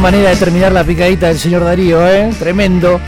[0.00, 2.30] manera de terminar la picadita del señor Darío, ¿eh?
[2.38, 3.00] Tremendo.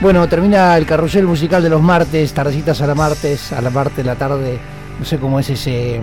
[0.00, 4.02] Bueno, termina el carrusel musical de los martes, tardecitas a la martes, a la parte
[4.02, 4.58] de la tarde.
[4.98, 6.00] No sé cómo es ese.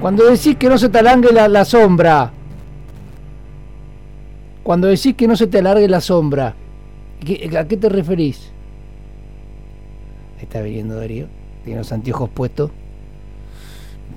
[0.00, 2.30] Cuando decís que no se te alargue la, la sombra.
[4.62, 6.54] Cuando decís que no se te alargue la sombra.
[7.24, 8.50] ¿qué- ¿A qué te referís?
[10.40, 11.26] Está viniendo Darío.
[11.64, 12.70] Tiene los anteojos puestos.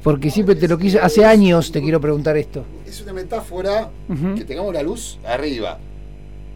[0.03, 0.99] Porque siempre te lo quise.
[0.99, 2.63] Hace años te quiero preguntar esto.
[2.97, 3.89] Es una metáfora
[4.35, 5.77] que tengamos la luz arriba.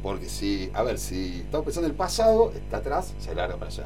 [0.02, 3.68] Porque si, a ver, si estamos pensando en el pasado, está atrás, se alarga para
[3.70, 3.86] allá.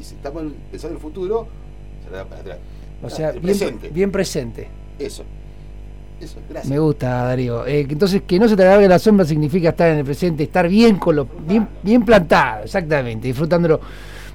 [0.00, 1.48] Y si estamos pensando en el futuro,
[2.02, 2.58] se alarga para atrás.
[3.02, 3.88] O Ah, sea, bien presente.
[3.88, 4.68] bien presente.
[4.98, 5.24] Eso.
[6.20, 6.70] Eso, gracias.
[6.70, 7.66] Me gusta, Darío.
[7.66, 10.68] Eh, entonces, que no se te alargue la sombra significa estar en el presente, estar
[10.68, 13.80] bien con lo, bien, bien plantado, exactamente, disfrutándolo.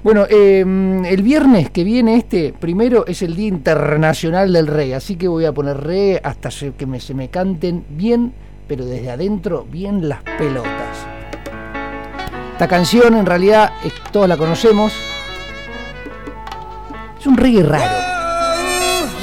[0.02, 5.14] Bueno, eh, el viernes que viene este, primero es el Día Internacional del Reggae, así
[5.14, 8.32] que voy a poner reggae hasta que me, se me canten bien,
[8.66, 11.06] pero desde adentro, bien las pelotas.
[12.50, 13.70] Esta canción, en realidad,
[14.10, 14.92] todos la conocemos.
[17.20, 18.02] Es un reggae raro.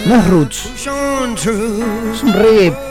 [0.07, 0.65] No es roots.
[0.75, 2.88] Es un reggae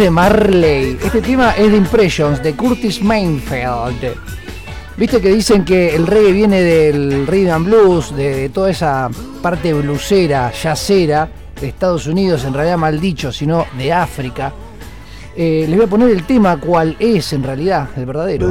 [0.00, 4.16] de Marley, este tema es de Impressions, de Curtis Mainfield.
[4.96, 9.10] Viste que dicen que el reggae viene del rhythm blues, de, toda esa
[9.42, 11.28] parte bluesera, jazzera,
[11.60, 14.54] de Estados Unidos, en realidad mal dicho, sino de África.
[15.36, 18.48] Eh, les voy a poner el tema cuál es en realidad, el verdadero.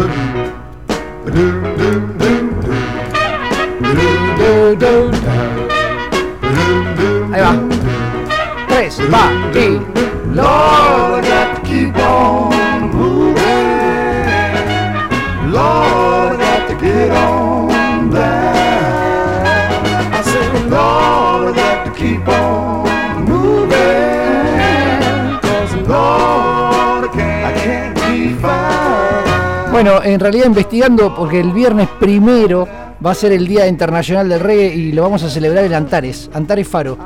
[29.82, 32.68] Bueno, en realidad investigando, porque el viernes primero
[33.04, 36.30] va a ser el Día Internacional del Reggae y lo vamos a celebrar en Antares,
[36.34, 36.98] Antares Faro.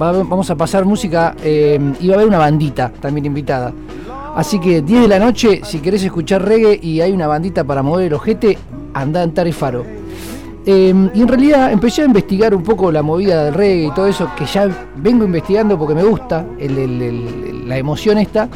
[0.00, 3.70] Va- vamos a pasar música eh, y va a haber una bandita también invitada.
[4.34, 7.82] Así que 10 de la noche, si querés escuchar reggae y hay una bandita para
[7.82, 8.56] mover el ojete,
[8.94, 9.84] anda a Antares Faro.
[10.64, 14.06] Eh, y en realidad empecé a investigar un poco la movida del reggae y todo
[14.06, 18.48] eso, que ya vengo investigando porque me gusta el- el- la emoción esta.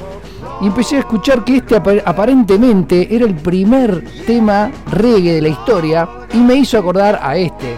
[0.60, 5.48] Y empecé a escuchar que este apa- aparentemente era el primer tema reggae de la
[5.48, 7.76] historia y me hizo acordar a este.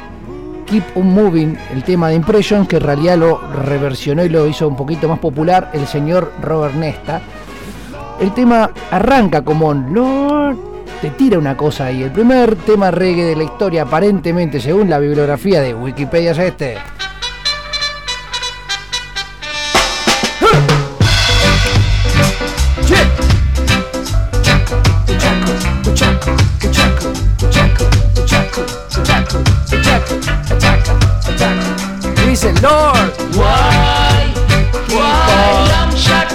[0.67, 4.69] Keep on Moving, el tema de Impression, que en realidad lo reversionó y lo hizo
[4.69, 7.21] un poquito más popular el señor Robert Nesta.
[8.21, 10.57] El tema arranca como Lord,
[11.01, 12.03] te tira una cosa ahí.
[12.03, 16.77] El primer tema reggae de la historia, aparentemente, según la bibliografía de Wikipedia, es este.
[32.61, 33.15] Lord.
[33.37, 34.35] Why?
[34.89, 36.29] Why long shot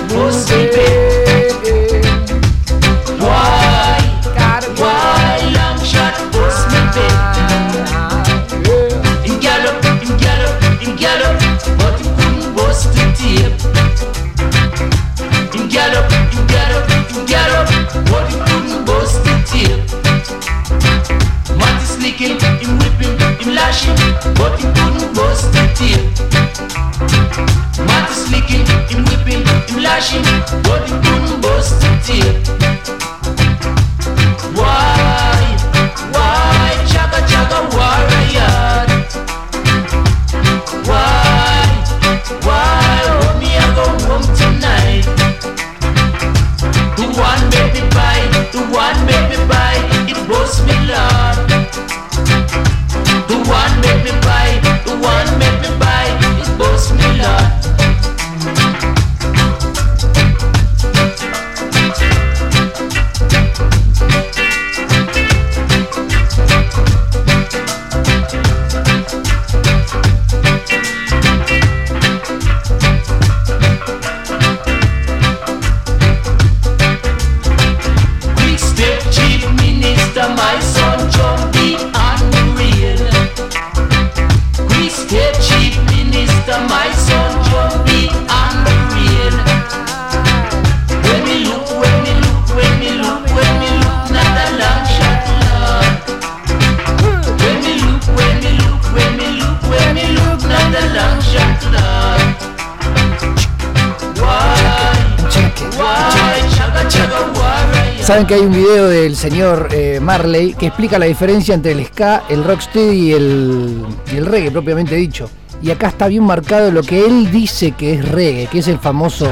[108.33, 112.43] hay un video del señor eh, Marley que explica la diferencia entre el ska, el
[112.43, 115.29] rocksteady y el, y el reggae propiamente dicho.
[115.61, 118.79] Y acá está bien marcado lo que él dice que es reggae, que es el
[118.79, 119.27] famoso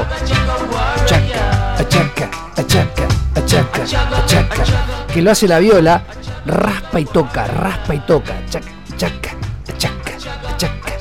[0.94, 4.64] achaca, achaca, achaca, achaca, achaca,
[5.12, 6.04] que lo hace la viola,
[6.46, 9.36] raspa y toca, raspa y toca, achaca, achaca,
[9.68, 10.12] achaca,
[10.48, 10.92] achaca.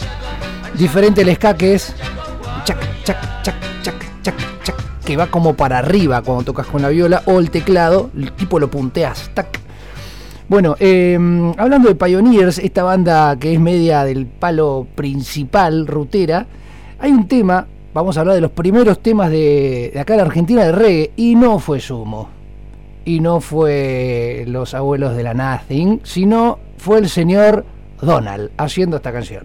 [0.73, 1.93] Diferente el ska que es
[5.11, 8.61] que va como para arriba cuando tocas con la viola o el teclado, el tipo
[8.61, 9.59] lo punteas, tac.
[10.47, 11.15] Bueno, eh,
[11.57, 16.45] hablando de Pioneers, esta banda que es media del palo principal, rutera,
[16.97, 20.25] hay un tema, vamos a hablar de los primeros temas de, de acá en la
[20.27, 22.29] Argentina de reggae, y no fue Sumo,
[23.03, 27.65] y no fue los abuelos de la Nothing, sino fue el señor
[28.01, 29.43] Donald haciendo esta canción.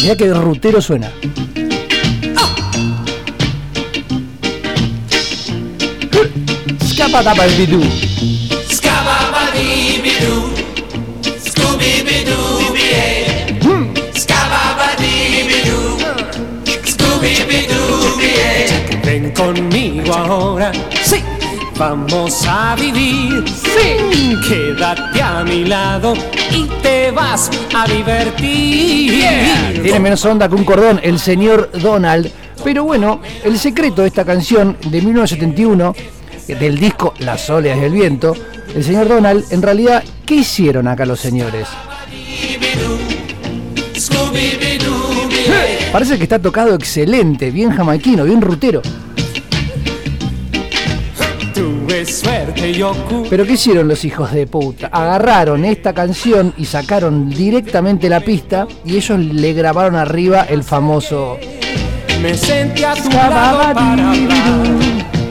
[0.00, 1.10] Mirá que rutero suena.
[6.88, 7.82] Scabadabadidoo.
[8.76, 10.42] Scabba-ba-dee-be-doo.
[11.46, 13.14] Scooby-be-doo-be-ay.
[14.22, 15.90] Scabba-ba-dee-be-doo.
[16.92, 18.62] Scooby-be-doo-be-ay.
[19.04, 20.72] Ven conmigo ahora,
[21.04, 21.18] sí,
[21.78, 23.44] Vamos a vivir.
[23.46, 24.34] Sí.
[24.48, 26.14] Quédate a mi lado
[26.50, 29.22] y te vas a divertir.
[29.82, 32.30] Tiene menos onda que un cordón, el señor Donald.
[32.64, 35.94] Pero bueno, el secreto de esta canción de 1971,
[36.48, 38.34] del disco Las oleas del viento,
[38.74, 41.68] el señor Donald, en realidad, ¿qué hicieron acá los señores?
[45.92, 48.80] Parece que está tocado excelente, bien jamaiquino, bien rutero.
[51.86, 52.84] Tuve suerte
[53.30, 54.88] Pero ¿qué hicieron los hijos de puta?
[54.88, 61.38] Agarraron esta canción y sacaron directamente la pista y ellos le grabaron arriba el famoso
[62.20, 64.16] Me a tu lado para hablar.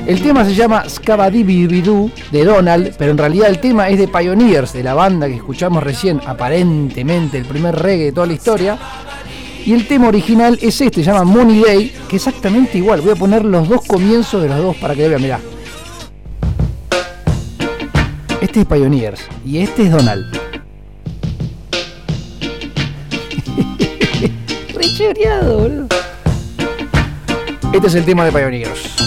[0.08, 4.72] El tema se llama Scabadibidoo de Donald, pero en realidad el tema es de Pioneers,
[4.72, 8.78] de la banda que escuchamos recién, aparentemente el primer reggae de toda la historia.
[9.66, 13.02] Y el tema original es este, se llama Money Day, que exactamente igual.
[13.02, 15.40] Voy a poner los dos comienzos de los dos para que lo vean, mirá.
[18.46, 20.24] Este es Pioneers y este es Donald.
[24.76, 25.88] Re choreado, boludo.
[27.74, 28.98] Este es el tema de Pioneers.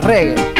[0.00, 0.53] Reggae.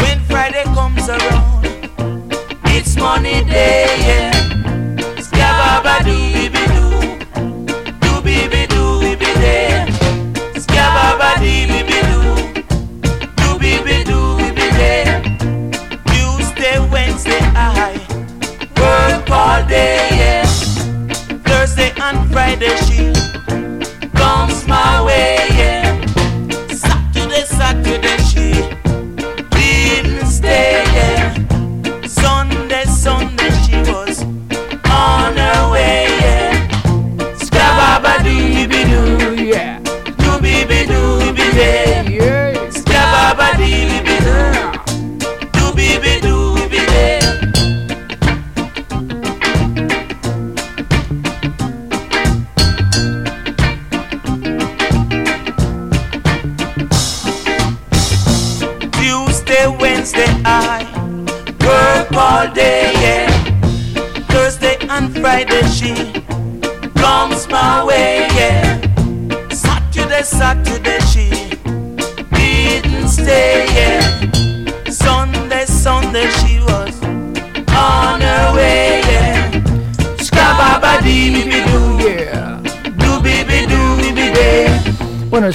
[0.00, 1.66] When Friday comes around,
[2.66, 3.84] it's money day.
[4.08, 4.30] Yeah.
[6.04, 6.66] Do, day.
[8.06, 8.20] Do
[14.78, 15.22] day.
[16.06, 18.00] Tuesday, Wednesday, I
[18.80, 20.08] work all day.
[20.12, 20.46] Yeah.
[21.44, 22.89] Thursday and Friday.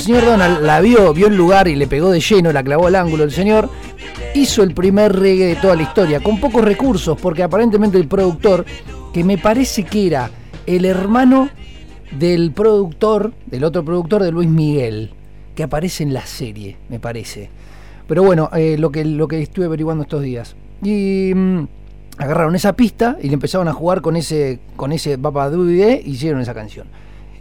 [0.06, 2.94] Señor Donald la vio, vio el lugar y le pegó de lleno, la clavó al
[2.94, 3.70] ángulo el señor.
[4.36, 8.66] Hizo el primer reggae de toda la historia, con pocos recursos, porque aparentemente el productor,
[9.12, 10.30] que me parece que era
[10.68, 11.50] el hermano
[12.20, 15.12] del productor, del otro productor de Luis Miguel,
[15.56, 17.50] que aparece en la serie, me parece.
[18.08, 20.56] Pero bueno, eh, lo, que, lo que estuve averiguando estos días.
[20.84, 21.68] Y mm,
[22.20, 26.12] agarraron esa pista y le empezaron a jugar con ese, con ese Papa Dudé y
[26.12, 26.86] hicieron esa canción.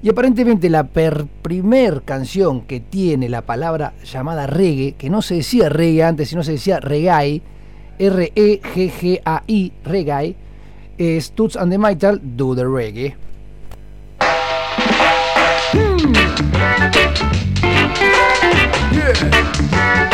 [0.05, 5.37] Y aparentemente la per primer canción que tiene la palabra llamada reggae, que no se
[5.37, 7.41] decía reggae antes, sino se decía reggae,
[7.99, 10.37] R-E-G-G-A-I, reggae,
[10.99, 13.17] es Toots and the Maytal, Do the Reggae.
[18.91, 20.14] Qué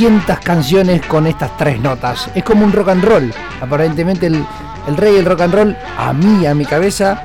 [0.00, 2.30] 200 canciones con estas tres notas.
[2.34, 3.32] Es como un rock and roll.
[3.62, 4.44] Aparentemente el,
[4.86, 7.22] el reggae y el rock and roll, a mí, a mi cabeza,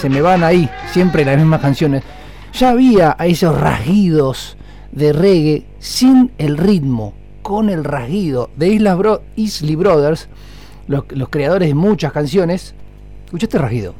[0.00, 2.02] se me van ahí, siempre las mismas canciones.
[2.54, 4.56] Ya había a esos rasguidos
[4.92, 10.28] de reggae sin el ritmo, con el rasguido de Islas Bro- Isley Brothers,
[10.88, 12.74] los, los creadores de muchas canciones.
[13.26, 13.94] Escucha este rasguido.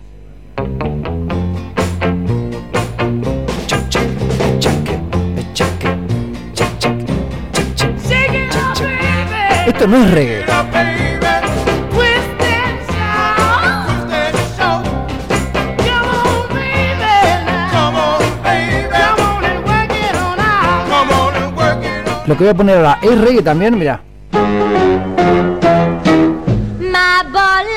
[9.89, 10.45] No es reggae.
[22.27, 24.03] Lo que voy a poner ahora es reggae también, mira.
[26.79, 27.71] My ball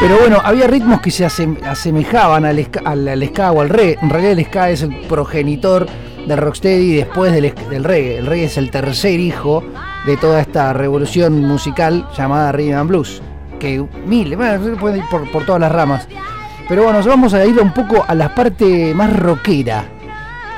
[0.00, 3.98] Pero bueno, había ritmos que se asem- asemejaban al ska, al, ska o al reggae.
[4.00, 5.86] En realidad el ska es el progenitor
[6.26, 8.16] del rocksteady después del, del reggae.
[8.18, 9.62] El reggae es el tercer hijo
[10.06, 13.20] de toda esta revolución musical llamada Rhythm and Blues.
[13.58, 16.08] Que mil, bueno, puede ir por, por todas las ramas.
[16.66, 19.84] Pero bueno, vamos a ir un poco a la parte más rockera.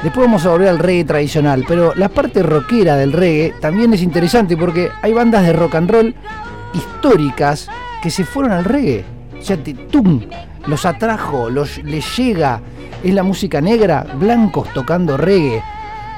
[0.04, 4.02] Después vamos a volver al reggae tradicional, pero la parte rockera del reggae también es
[4.02, 6.14] interesante porque hay bandas de rock and roll
[6.74, 7.68] históricas
[8.02, 9.04] que se fueron al reggae.
[9.42, 9.58] O sea,
[9.90, 10.20] ¡tum!
[10.68, 12.60] los atrajo, los, les llega.
[13.02, 15.60] Es la música negra, blancos tocando reggae,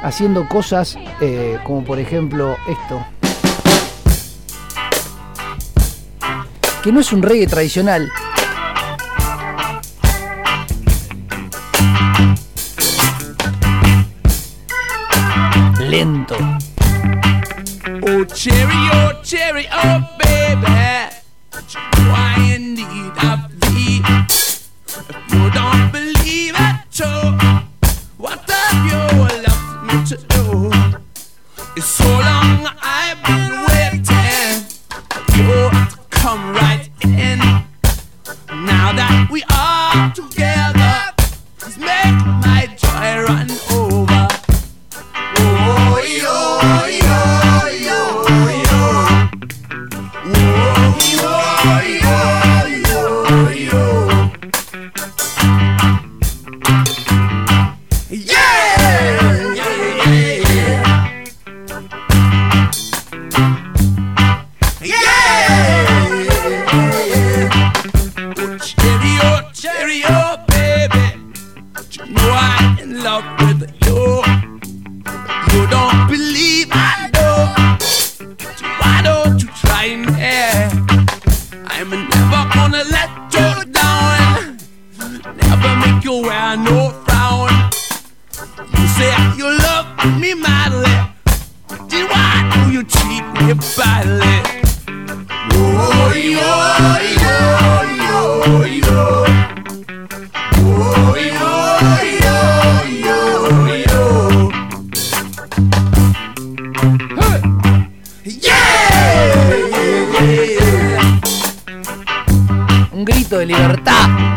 [0.02, 3.02] haciendo cosas eh, como por ejemplo esto.
[6.82, 8.10] Que no es un reggae tradicional,
[15.80, 16.37] lento.
[18.06, 21.13] Oh, cherry, oh, cherry, oh, baby.
[31.76, 33.53] It's so long I've been
[73.14, 74.24] Love with you.
[75.53, 77.77] You don't believe I know.
[78.59, 80.35] So why don't you try me?
[81.70, 84.59] I'm never gonna let you down.
[85.46, 87.50] Never make you wear no frown.
[88.79, 89.87] You say you love
[90.18, 90.96] me madly.
[91.88, 94.37] Then why do you treat me badly?
[95.53, 96.50] Oh, yo,
[97.22, 97.35] yo,
[98.09, 99.23] yo, yo.
[113.44, 114.33] libertad.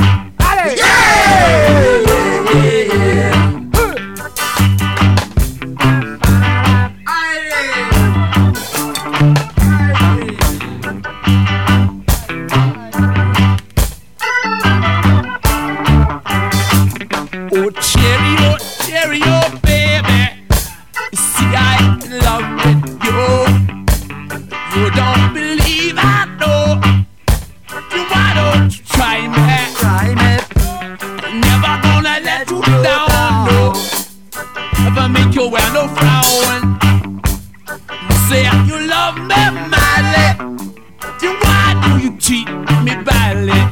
[43.07, 43.66] Badly?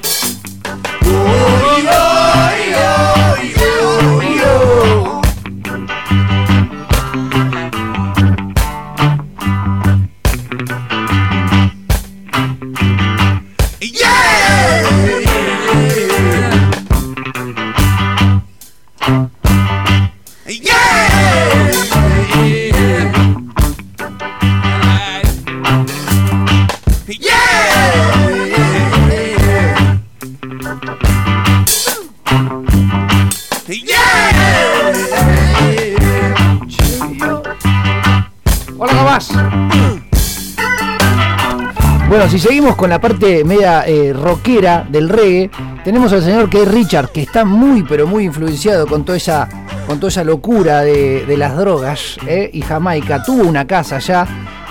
[42.45, 45.49] Seguimos con la parte media eh, rockera del reggae,
[45.83, 49.49] tenemos al señor Keith Richard, que está muy, pero muy influenciado con toda esa,
[49.87, 52.51] con toda esa locura de, de las drogas ¿eh?
[52.53, 53.23] y Jamaica.
[53.23, 54.27] Tuvo una casa allá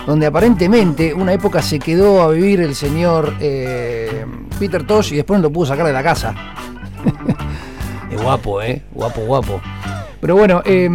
[0.06, 4.24] donde aparentemente una época se quedó a vivir el señor eh,
[4.56, 6.32] Peter Tosh y después no lo pudo sacar de la casa.
[8.12, 8.82] es guapo, ¿eh?
[8.92, 9.60] Guapo, guapo.
[10.20, 10.88] Pero bueno, eh,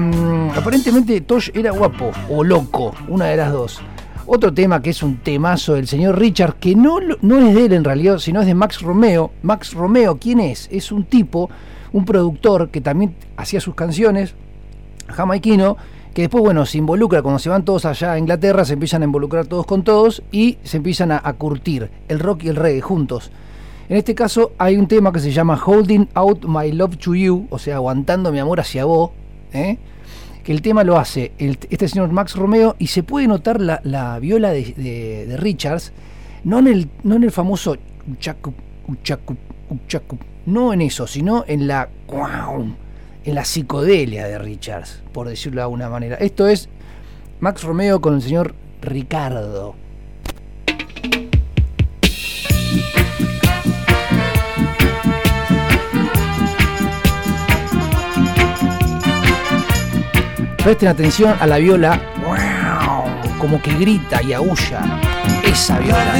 [0.55, 3.81] aparentemente Tosh era guapo o loco, una de las dos.
[4.31, 7.73] Otro tema que es un temazo del señor Richard, que no, no es de él
[7.73, 9.31] en realidad, sino es de Max Romeo.
[9.41, 10.69] Max Romeo, ¿quién es?
[10.71, 11.49] Es un tipo,
[11.93, 14.35] un productor que también hacía sus canciones,
[15.07, 15.77] jamaiquino,
[16.13, 19.05] que después, bueno, se involucra, cuando se van todos allá a Inglaterra, se empiezan a
[19.05, 22.81] involucrar todos con todos y se empiezan a, a curtir el rock y el reggae
[22.81, 23.31] juntos.
[23.89, 27.47] En este caso hay un tema que se llama Holding Out My Love to You,
[27.49, 29.09] o sea, aguantando mi amor hacia vos,
[29.53, 29.79] ¿eh?
[30.51, 34.51] El tema lo hace este señor Max Romeo y se puede notar la, la viola
[34.51, 34.73] de,
[35.27, 35.91] de- Richards,
[36.43, 37.77] no en el, no en el famoso
[38.11, 38.53] uchacu,
[38.87, 39.35] uchacu,
[39.69, 41.89] uchacu, no en eso, sino en la
[43.25, 46.15] en la psicodelia de Richards, por decirlo de alguna manera.
[46.15, 46.69] Esto es
[47.39, 49.75] Max Romeo con el señor Ricardo.
[60.63, 62.01] Presten atención a la viola,
[63.39, 64.81] como que grita y aúlla.
[65.43, 66.13] Esa viola.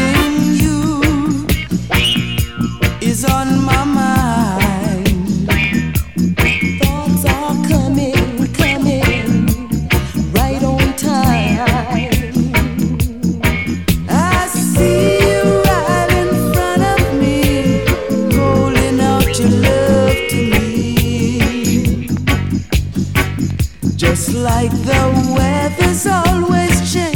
[24.19, 27.08] Just like the weather's always changing.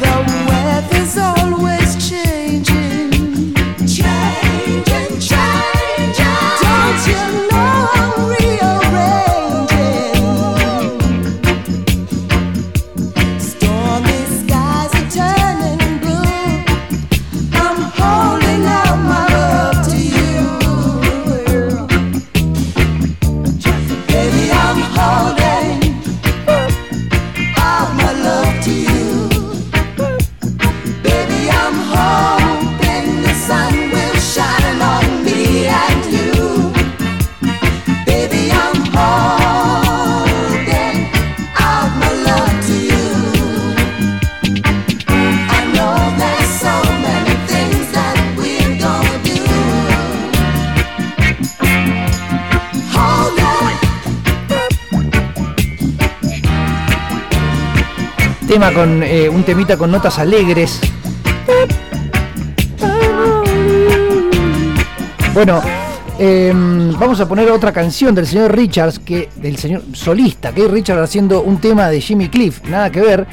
[0.00, 1.81] The weather's always
[58.74, 60.80] con eh, un temita con notas alegres.
[65.34, 65.60] Bueno,
[66.18, 71.02] em, vamos a poner otra canción del señor Richards, que del señor solista, que Richards
[71.02, 73.26] haciendo un tema de Jimmy Cliff, nada que ver.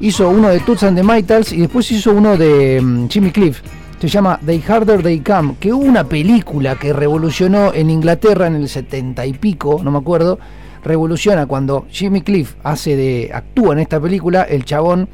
[0.00, 3.60] Hizo uno de Toots and the Maytals y después hizo uno de mm, Jimmy Cliff.
[4.00, 8.56] Se llama The Harder They Come, que hubo una película que revolucionó en Inglaterra en
[8.56, 10.38] el 70 y pico, no me acuerdo.
[10.82, 15.08] Revoluciona cuando Jimmy Cliff hace de actúa en esta película, el chabón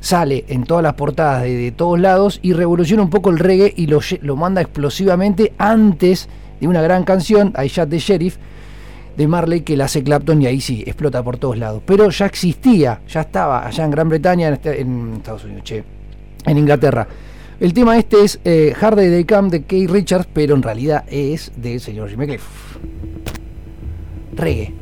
[0.00, 3.86] sale en todas las portadas de, todos lados y revoluciona un poco el reggae y
[3.86, 6.28] lo, lo manda explosivamente antes
[6.60, 8.36] de una gran canción, I Shot the Sheriff,
[9.16, 11.82] de Marley que la hace Clapton y ahí sí, explota por todos lados.
[11.84, 15.84] Pero ya existía, ya estaba allá en Gran Bretaña, en, este- en Estados Unidos, che,
[16.46, 17.06] en Inglaterra.
[17.60, 21.52] El tema este es eh, Hard Day They de Kay Richards, pero en realidad es
[21.56, 22.42] del señor Jimmy Cliff.
[24.34, 24.81] Reggae.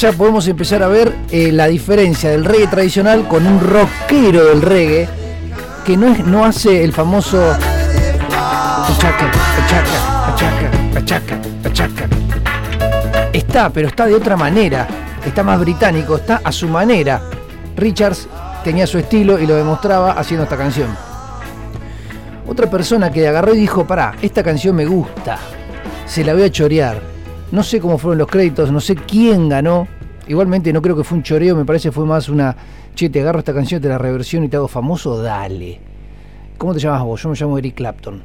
[0.00, 4.62] ya podemos empezar a ver eh, la diferencia del reggae tradicional con un rockero del
[4.62, 5.06] reggae
[5.84, 7.38] que no, no hace el famoso.
[13.30, 14.88] Está, pero está de otra manera.
[15.26, 17.20] Está más británico, está a su manera.
[17.76, 18.26] Richards
[18.64, 20.96] tenía su estilo y lo demostraba haciendo esta canción.
[22.48, 25.38] Otra persona que agarró y dijo, pará, esta canción me gusta,
[26.06, 27.09] se la voy a chorear.
[27.52, 29.88] No sé cómo fueron los créditos, no sé quién ganó.
[30.28, 32.54] Igualmente no creo que fue un choreo, me parece fue más una,
[32.94, 35.80] che, te agarro esta canción, te la reversión y te hago famoso, dale.
[36.56, 37.22] ¿Cómo te llamas vos?
[37.22, 38.22] Yo me llamo Eric Clapton.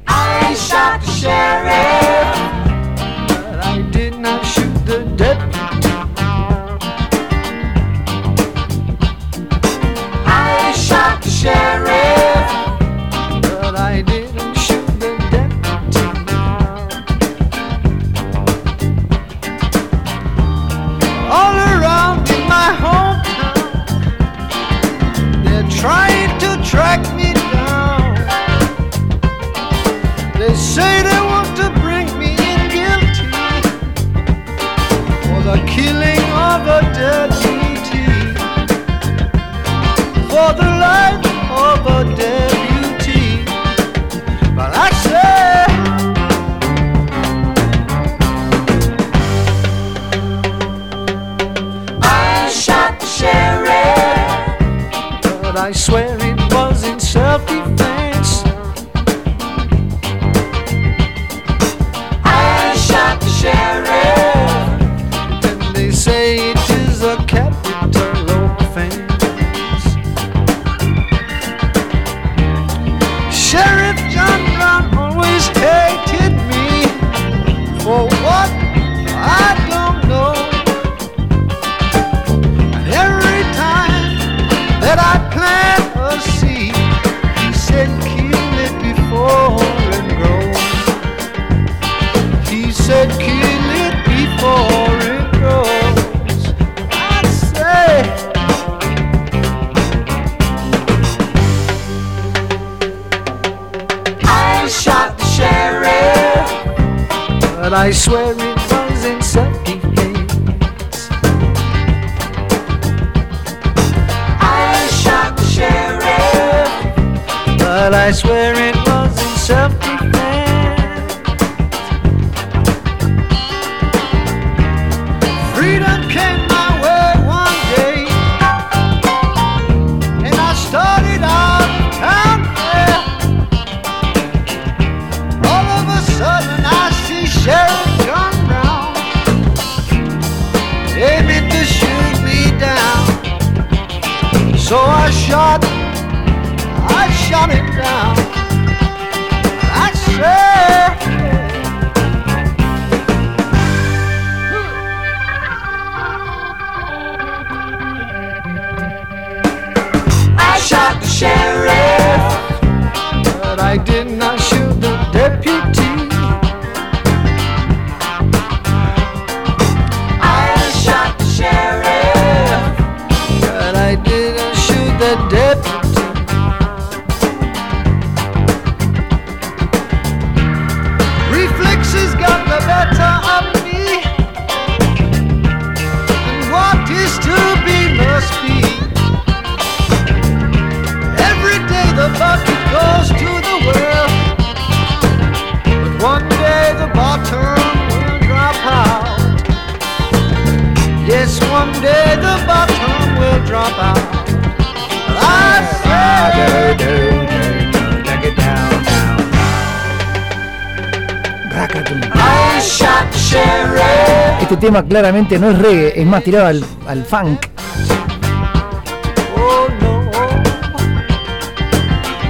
[214.66, 217.38] Tema claramente no es reggae, es más tirado al, funk.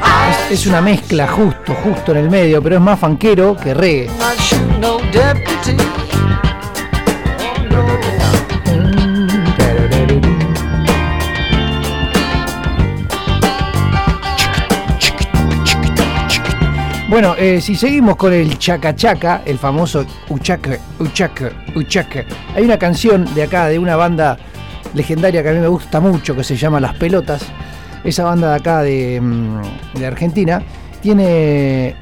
[0.02, 4.10] I Es una mezcla justo, justo en el medio, pero es más funkero que reggae.
[17.16, 22.78] Bueno, eh, si seguimos con el chaca chaca, el famoso uchaca, uchaca, uchaca, hay una
[22.78, 24.36] canción de acá, de una banda
[24.92, 27.42] legendaria que a mí me gusta mucho, que se llama Las Pelotas.
[28.04, 30.60] Esa banda de acá de, mm, de Argentina
[31.00, 31.96] tiene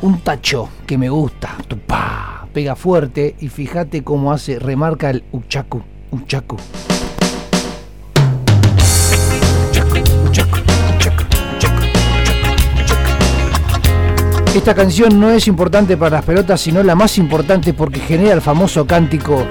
[0.00, 5.82] un tacho que me gusta, tupá, pega fuerte y fíjate cómo hace, remarca el uchacu,
[6.12, 6.56] uchacu.
[14.56, 18.40] Esta canción no es importante para las pelotas, sino la más importante porque genera el
[18.40, 19.46] famoso cántico.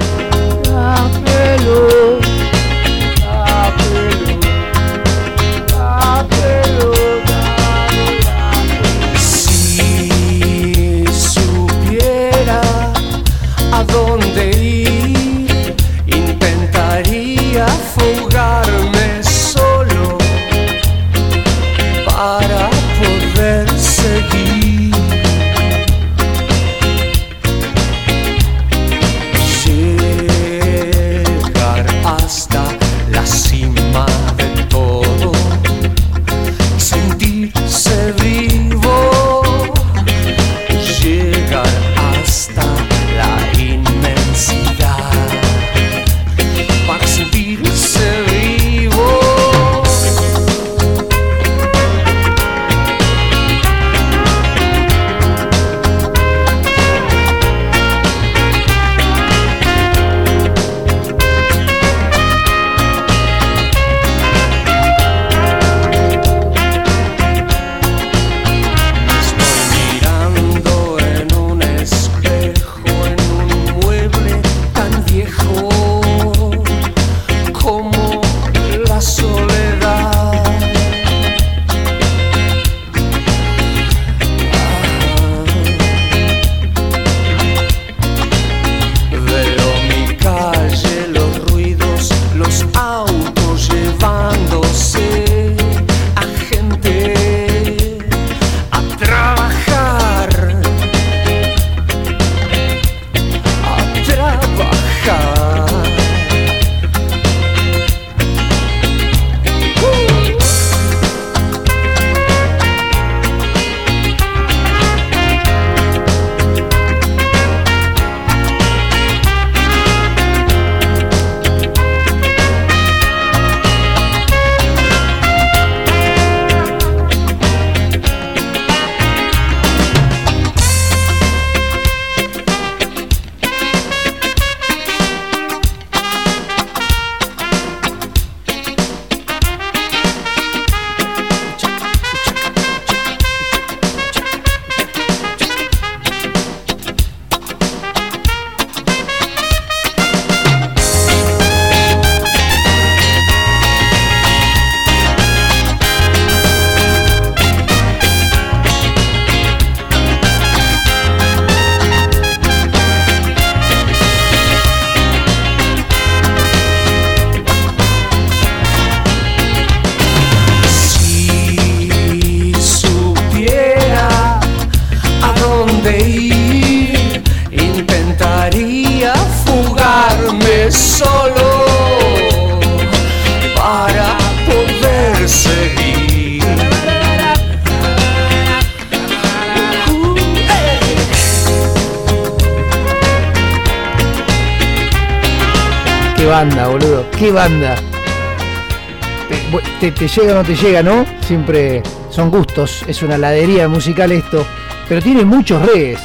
[200.08, 201.06] Llega o no te llega, ¿no?
[201.22, 202.84] Siempre son gustos.
[202.88, 204.46] Es una ladería musical esto.
[204.88, 206.00] Pero tiene muchos reggaes.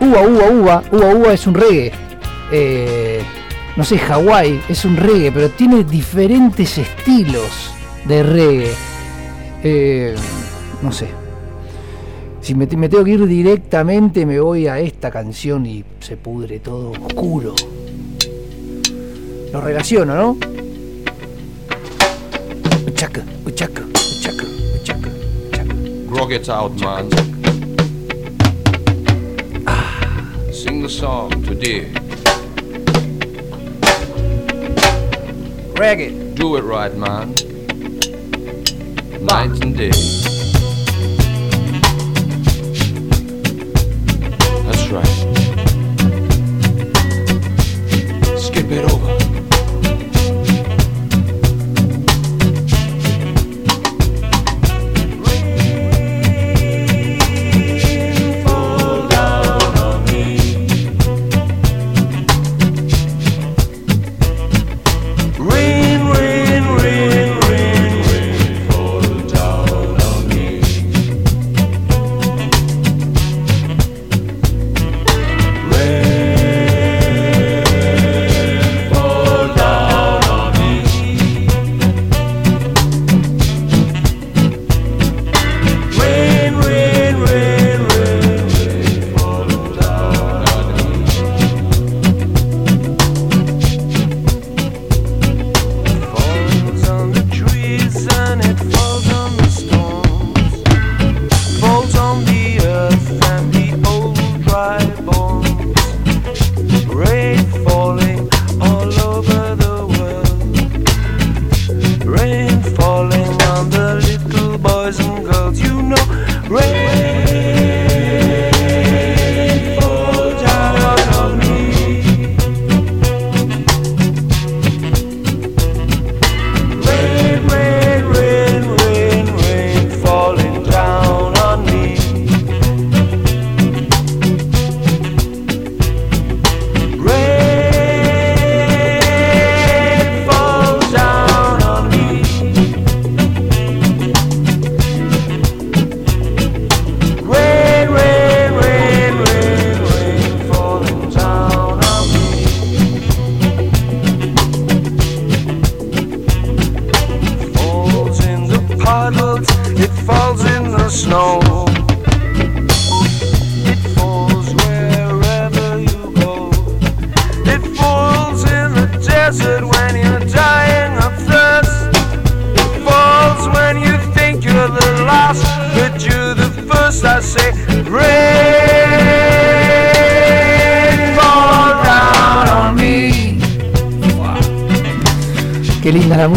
[0.00, 0.82] Uva, uva, uva.
[0.92, 1.92] Uva, uva es un reggae.
[2.52, 3.22] Eh,
[3.76, 7.72] no sé, Hawái es un reggae, pero tiene diferentes estilos
[8.04, 8.72] de reggae.
[9.62, 10.14] Eh,
[10.82, 11.08] no sé.
[12.40, 16.60] Si me, me tengo que ir directamente, me voy a esta canción y se pudre
[16.60, 17.54] todo oscuro.
[19.52, 20.49] Lo relaciono, ¿no?
[26.30, 27.10] Grog it out, man.
[29.66, 31.90] Ah, sing the song today.
[35.74, 36.36] Reggae.
[36.36, 37.34] Do it right, man.
[39.20, 39.90] Night and day.
[44.62, 45.19] That's right.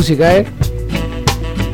[0.04, 0.46] Música, ¿eh?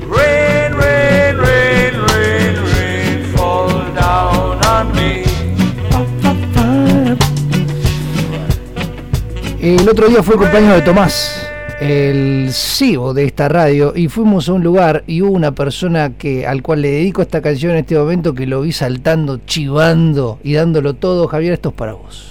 [0.08, 5.24] Rain, rain, rain, rain, rain, fall down on me.
[9.60, 11.44] El otro día fue el cumpleaños de Tomás,
[11.82, 16.46] el CEO de esta radio, y fuimos a un lugar y hubo una persona que
[16.46, 20.54] al cual le dedico esta canción en este momento que lo vi saltando, chivando y
[20.54, 21.28] dándolo todo.
[21.28, 22.29] Javier, esto es para vos.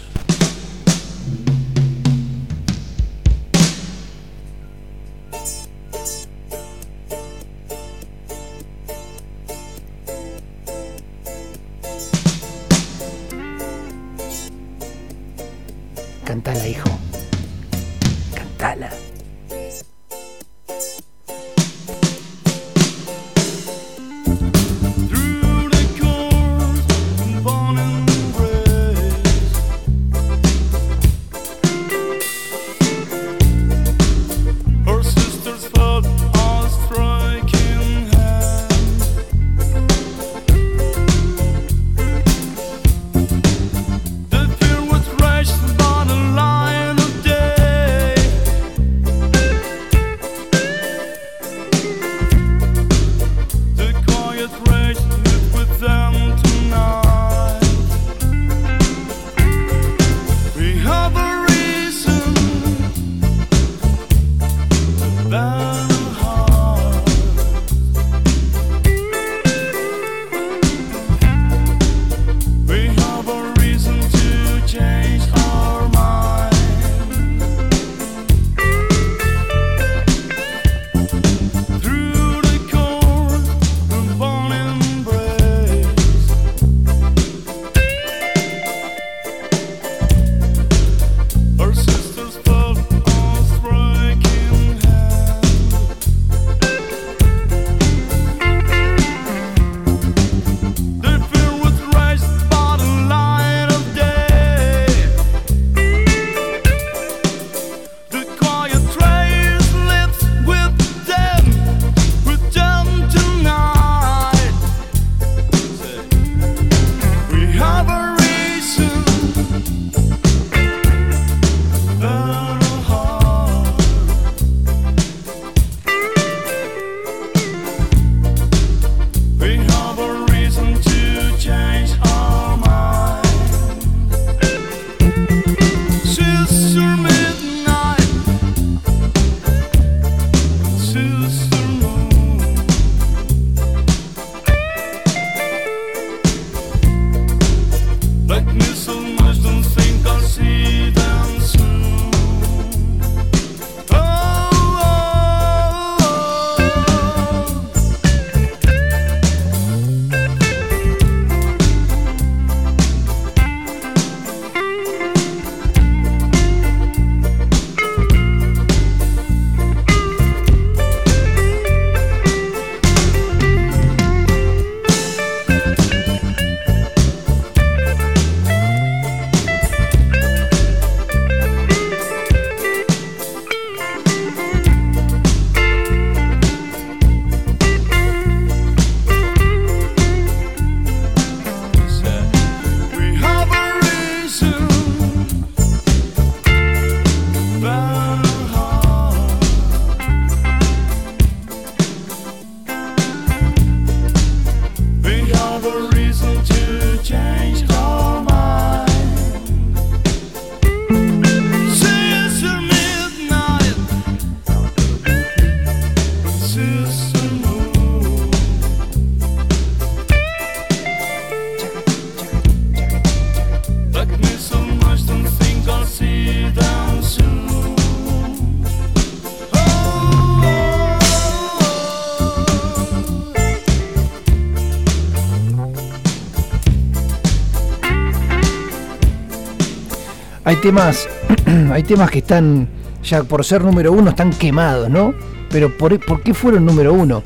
[240.49, 241.07] Hay temas,
[241.71, 242.67] hay temas que están,
[243.05, 245.13] ya por ser número uno, están quemados, ¿no?
[245.51, 247.23] Pero ¿por, por qué fueron número uno?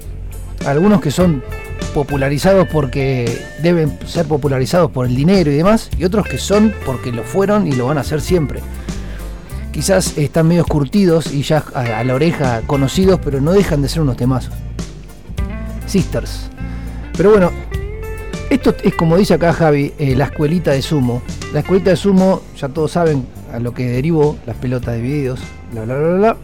[0.67, 1.41] Algunos que son
[1.95, 7.13] popularizados porque deben ser popularizados por el dinero y demás, y otros que son porque
[7.13, 8.59] lo fueron y lo van a hacer siempre.
[9.71, 14.03] Quizás están medio curtidos y ya a, la oreja conocidos, pero no dejan de ser
[14.03, 14.53] unos temazos.
[15.87, 16.51] Sisters.
[17.17, 17.53] Pero bueno,
[18.53, 21.23] esto es como dice acá Javi, eh, la escuelita de sumo.
[21.55, 25.41] La escuelita de sumo, ya todos saben a lo que derivó, las pelotas de videos,
[25.73, 26.37] bla bla bla bla.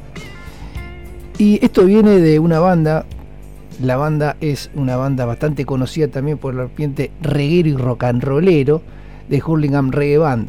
[1.37, 3.05] Y esto viene de una banda,
[3.83, 8.25] la banda es una banda bastante conocida también por el ambiente reguero y rock and
[8.25, 8.81] rollero
[9.29, 10.49] de Hurlingham Reggae Band.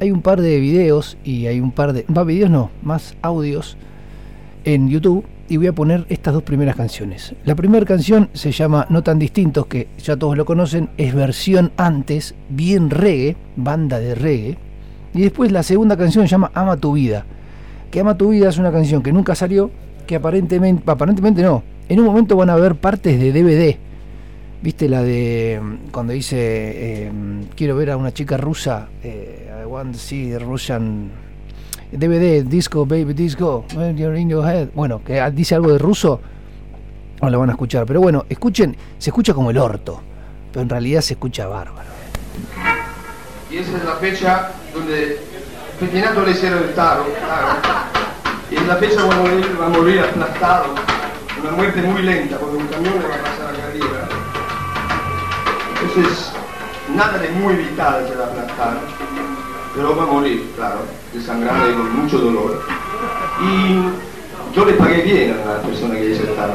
[0.00, 2.04] Hay un par de videos y hay un par de...
[2.08, 3.78] Más videos no, más audios
[4.64, 7.34] en YouTube y voy a poner estas dos primeras canciones.
[7.44, 11.72] La primera canción se llama No tan distintos, que ya todos lo conocen, es versión
[11.76, 14.58] antes, bien reggae, banda de reggae.
[15.14, 17.24] Y después la segunda canción se llama Ama tu vida,
[17.90, 19.70] que Ama tu vida es una canción que nunca salió,
[20.06, 23.76] que aparentemente, aparentemente no, en un momento van a ver partes de DVD.
[24.60, 27.12] ¿Viste la de mm, cuando dice eh,
[27.54, 28.88] quiero ver a una chica rusa?
[29.04, 31.10] eh, I want to see the Russian
[31.90, 33.64] DVD, disco, baby, disco,
[33.96, 34.68] you're in your head.
[34.74, 36.20] Bueno, que dice algo de ruso,
[37.22, 37.86] no lo van a escuchar.
[37.86, 40.00] Pero bueno, escuchen, se escucha como el orto,
[40.52, 41.88] pero en realidad se escucha bárbaro.
[43.50, 45.18] Y esa es la fecha donde
[45.80, 47.06] Pettinato le hicieron el taro.
[48.50, 50.74] Y es la fecha cuando él va a morir aplastado.
[51.40, 54.08] Una muerte muy lenta, porque un camión va a pasar acá arriba.
[55.82, 56.32] Entonces,
[56.94, 58.80] nada de muy vital se va a aplastar.
[59.78, 60.80] Pero va a morir, claro,
[61.12, 62.64] desangrando y con mucho dolor.
[63.40, 66.54] Y yo le pagué bien a la persona que hizo el taro.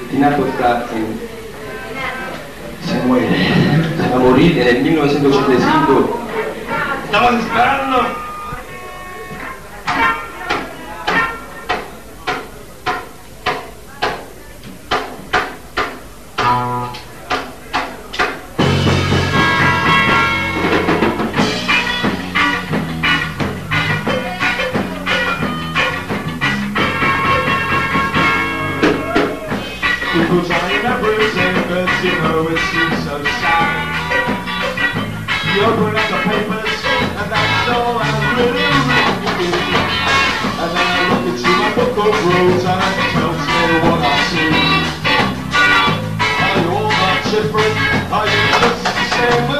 [0.00, 1.30] Pettinato está en
[2.84, 3.28] se muere.
[3.28, 6.18] Se va a morir en el 1985.
[7.04, 8.29] Estaban esperando.
[35.50, 36.78] You open up the papers,
[37.18, 38.06] and that's all I
[38.38, 38.70] really.
[40.60, 42.40] And then I look into my book of me
[43.82, 44.54] what I see.
[46.38, 46.90] Are you all?
[48.12, 49.59] Are you just the same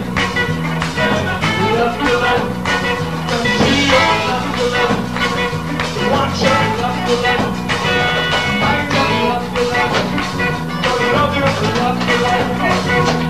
[7.13, 7.41] Thank
[13.15, 13.20] you.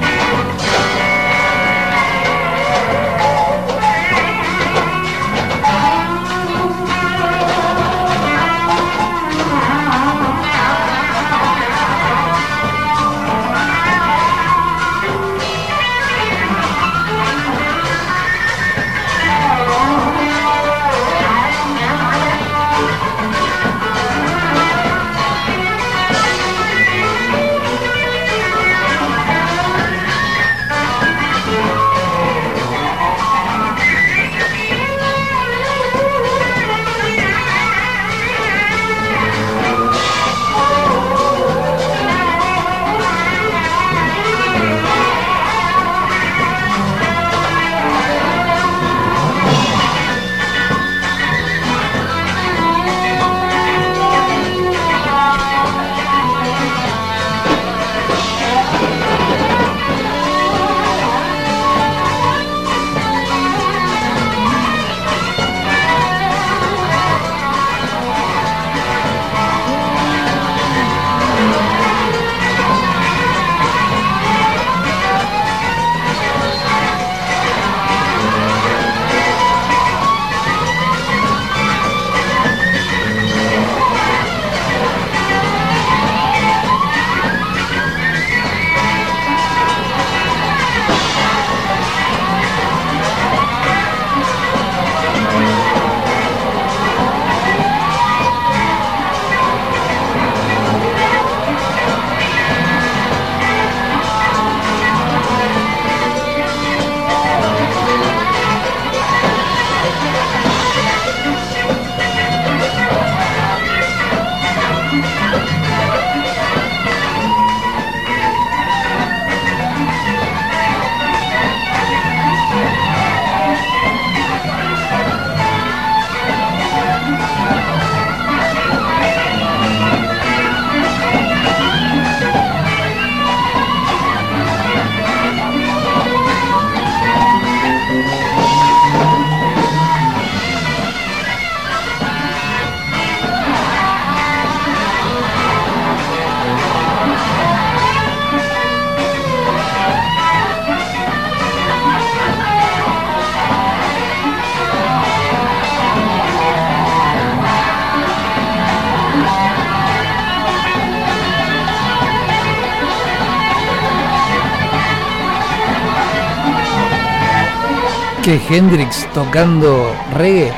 [168.37, 170.53] Hendrix tocando reggae.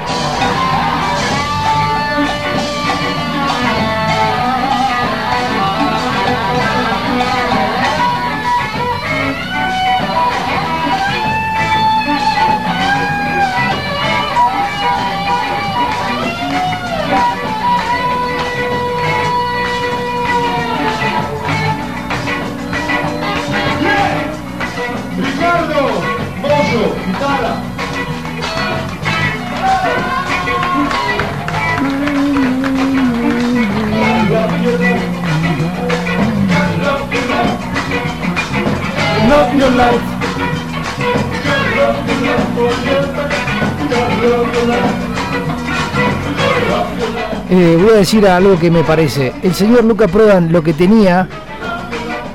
[48.03, 49.31] Decir algo que me parece.
[49.43, 51.25] El señor Luca Prodan lo que tenía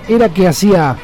[0.09, 0.97] era que hacía.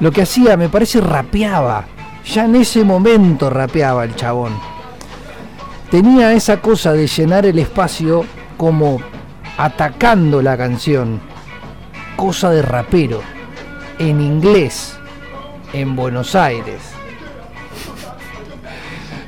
[0.00, 1.86] Lo que hacía, me parece, rapeaba.
[2.26, 4.52] Ya en ese momento rapeaba el chabón.
[5.90, 8.26] Tenía esa cosa de llenar el espacio
[8.58, 9.00] como
[9.56, 11.20] atacando la canción.
[12.16, 13.22] Cosa de rapero.
[13.98, 14.97] En inglés.
[15.72, 16.80] En Buenos Aires.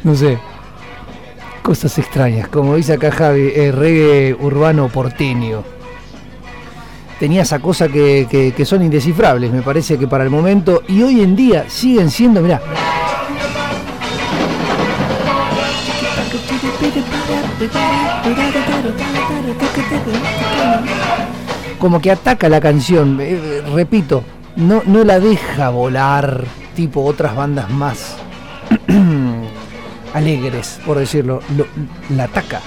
[0.04, 0.38] No sé.
[1.62, 2.48] Cosas extrañas.
[2.48, 5.62] Como dice acá Javi, eh, reggae urbano porteño.
[7.18, 8.26] Tenía esa cosa que,
[8.56, 10.82] que- son indescifrables, me parece que para el momento.
[10.88, 12.62] Y hoy en día siguen siendo, mirá.
[21.78, 24.22] Como que ataca la canción, eh, repito,
[24.60, 26.44] no, no la deja volar
[26.74, 28.16] tipo otras bandas más
[30.14, 31.66] alegres, por decirlo, lo-
[32.16, 32.60] la ataca.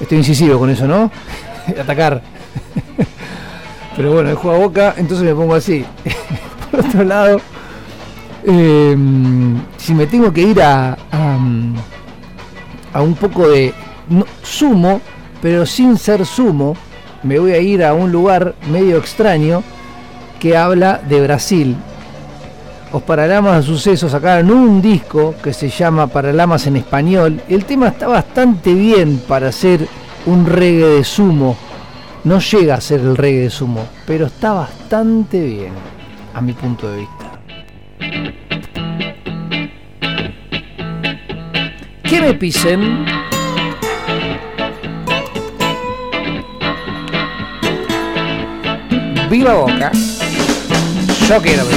[0.00, 1.10] Estoy incisivo con eso, ¿no?
[1.80, 2.22] Atacar.
[3.96, 5.84] Pero bueno, juego a boca, entonces me pongo así.
[6.70, 7.40] por otro lado,
[8.44, 8.96] eh,
[9.76, 10.96] si me tengo que ir a,
[12.92, 13.74] a, un poco de
[14.42, 15.00] sumo,
[15.42, 16.76] pero sin ser sumo,
[17.22, 19.62] me voy a ir a un lugar medio extraño
[20.38, 21.76] que habla de Brasil.
[22.90, 27.40] Os Paralamas de Sucesos sacaron un disco que se llama Paralamas en español.
[27.48, 29.86] El tema está bastante bien para hacer
[30.26, 31.56] un reggae de sumo.
[32.24, 35.72] No llega a ser el reggae de sumo, pero está bastante bien,
[36.34, 37.18] a mi punto de vista.
[42.02, 43.04] Que me pisen.
[49.30, 49.92] Viva Boca.
[51.28, 51.68] Yo quiero.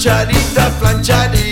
[0.00, 1.49] Planchadita, planchadita,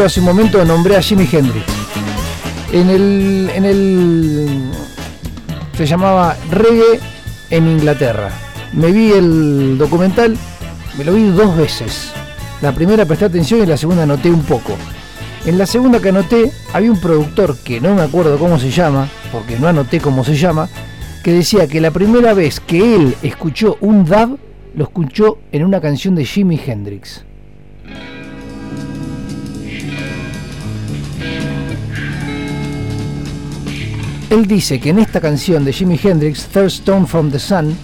[0.00, 1.64] poquito, hace un momento, nombré a Jimi Hendrix.
[2.72, 4.70] En el, en el.
[5.76, 7.00] Se llamaba Reggae
[7.50, 8.30] en Inglaterra.
[8.72, 10.36] Me vi el documental,
[10.96, 12.12] me lo vi dos veces.
[12.62, 14.76] La primera presté atención y la segunda anoté un poco.
[15.46, 19.08] En la segunda que anoté, había un productor que no me acuerdo cómo se llama,
[19.32, 20.68] porque no anoté cómo se llama,
[21.24, 24.38] que decía que la primera vez que él escuchó un dub,
[24.74, 27.24] lo escuchó en una canción de Jimi Hendrix.
[34.30, 37.76] Él dice que en esta canción de Jimi Hendrix, Third Stone from the Sun,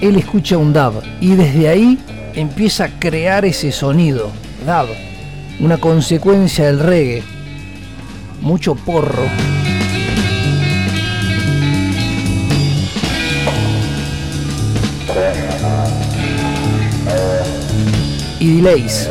[0.00, 1.98] él escucha un dub y desde ahí
[2.34, 4.32] empieza a crear ese sonido,
[4.66, 4.88] dub,
[5.60, 7.22] una consecuencia del reggae,
[8.40, 9.22] mucho porro.
[18.40, 19.08] Y delays.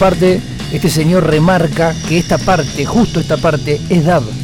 [0.00, 0.40] Parte,
[0.72, 4.39] este señor remarca que esta parte, justo esta parte, es dub.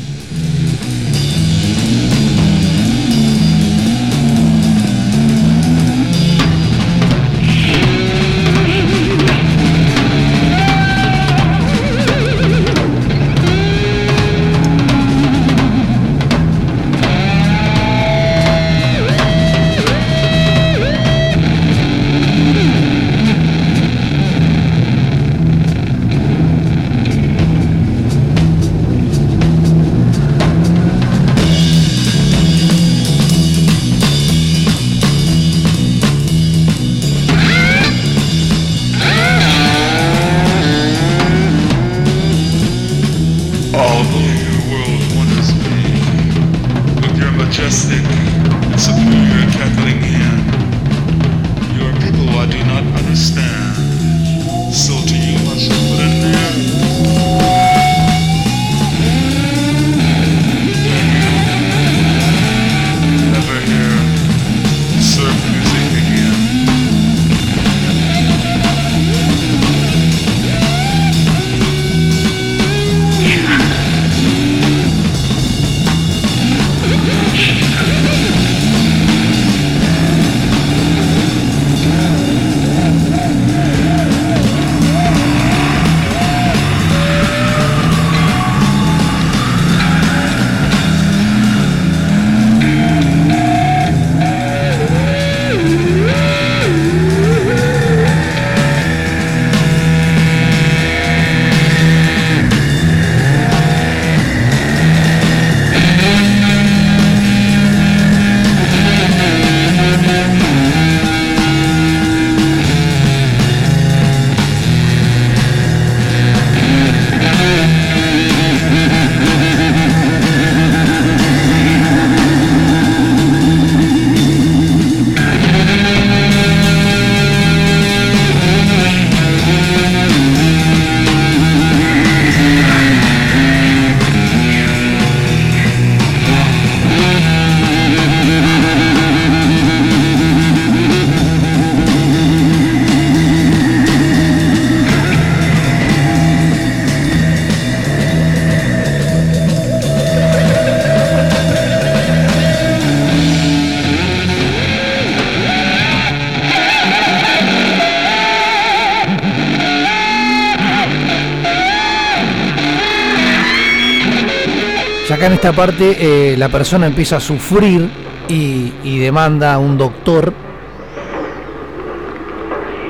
[165.47, 167.89] Esta parte eh, la persona empieza a sufrir
[168.27, 170.33] y, demanda a un doctor.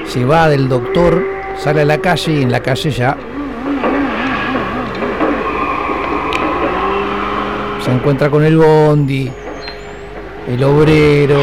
[0.07, 1.23] Se va del doctor,
[1.59, 3.15] sale a la calle y en la calle ya
[7.85, 9.31] se encuentra con el bondi,
[10.49, 11.41] el obrero,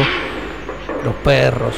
[1.04, 1.76] los perros.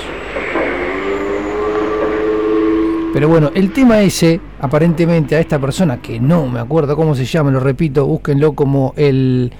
[3.12, 7.24] Pero bueno, el tema ese, aparentemente a esta persona, que no me acuerdo cómo se
[7.24, 9.52] llama, lo repito, búsquenlo como el,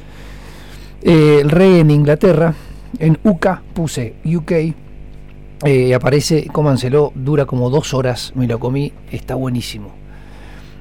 [1.03, 2.55] eh, el rey en Inglaterra,
[2.99, 4.53] en UK puse UK,
[5.65, 9.91] eh, aparece, cómanselo, dura como dos horas, me lo comí, está buenísimo.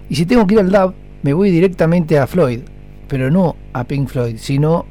[0.09, 0.93] Y si tengo que ir al DAB,
[1.23, 2.59] me voy directamente a Floyd,
[3.07, 4.85] pero no a Pink Floyd, sino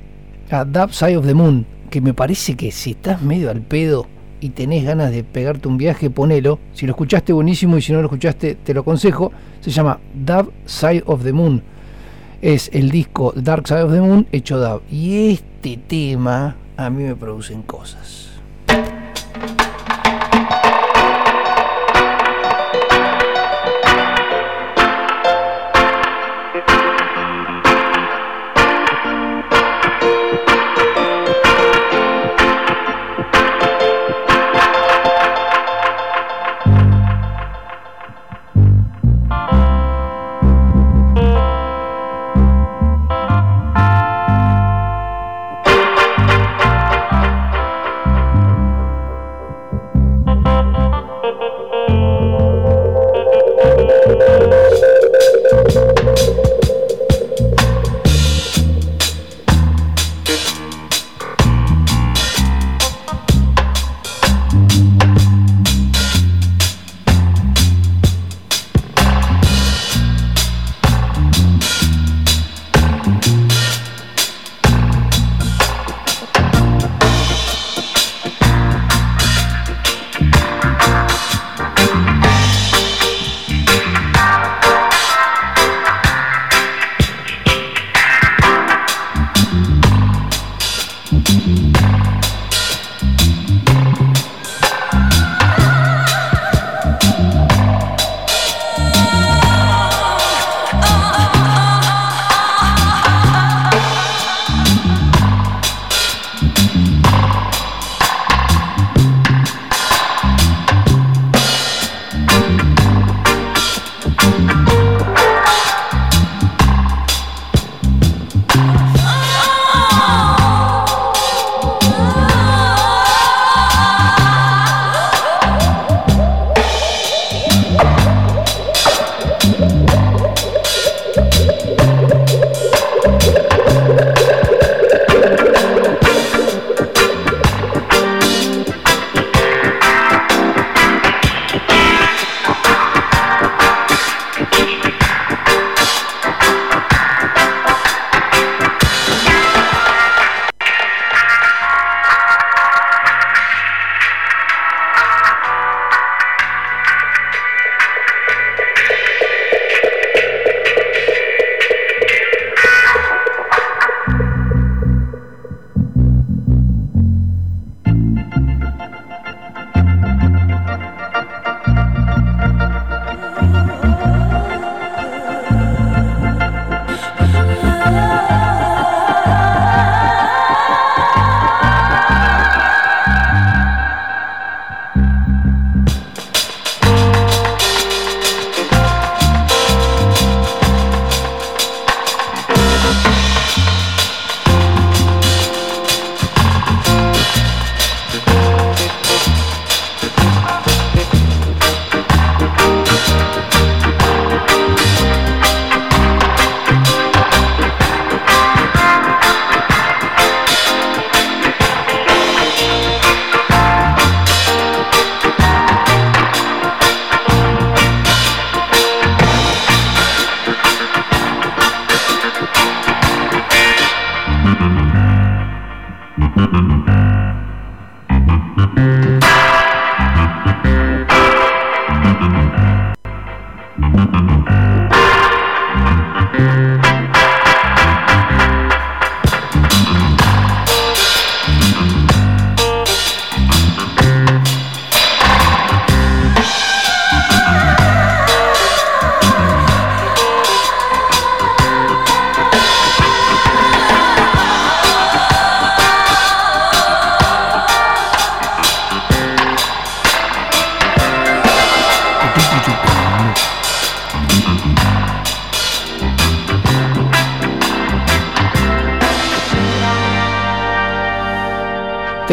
[0.50, 4.06] a Dark Side of the Moon, que me parece que si estás medio al pedo
[4.44, 6.58] y tenés ganas de pegarte un viaje, ponelo.
[6.74, 9.32] Si lo escuchaste, buenísimo, y si no lo escuchaste, te lo aconsejo.
[9.62, 11.62] Se llama Dark Side of the Moon.
[12.42, 14.82] Es el disco Dark Side of the Moon hecho dub.
[14.90, 18.33] Y este tema a mí me producen cosas.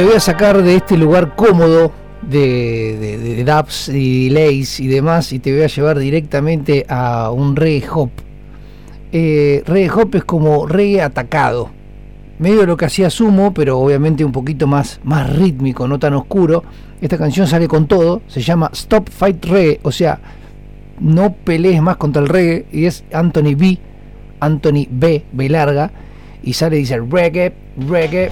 [0.02, 1.92] Te voy a sacar de este lugar cómodo
[2.24, 7.56] de, de, dubs y delays y demás y te voy a llevar directamente a un
[7.56, 8.10] reggae hop.
[9.12, 11.70] Eh, reggae hop es como reggae atacado.
[12.40, 16.64] Medio lo que hacía Sumo, pero obviamente un poquito más, más rítmico, no tan oscuro.
[17.00, 20.20] Esta canción sale con todo, se llama Stop Fight Reggae, o sea,
[21.00, 23.78] no pelees más contra el reggae, y es Anthony B,
[24.40, 25.92] Anthony B, B larga,
[26.42, 28.32] y sale y dice reggae, Reggae,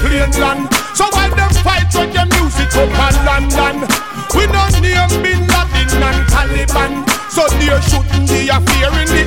[0.00, 0.68] plane land.
[0.94, 3.76] So why them fight your music up in London?
[4.34, 6.92] We don't name Bin Laden and Taliban.
[7.30, 9.19] So there shouldn't be a fear in the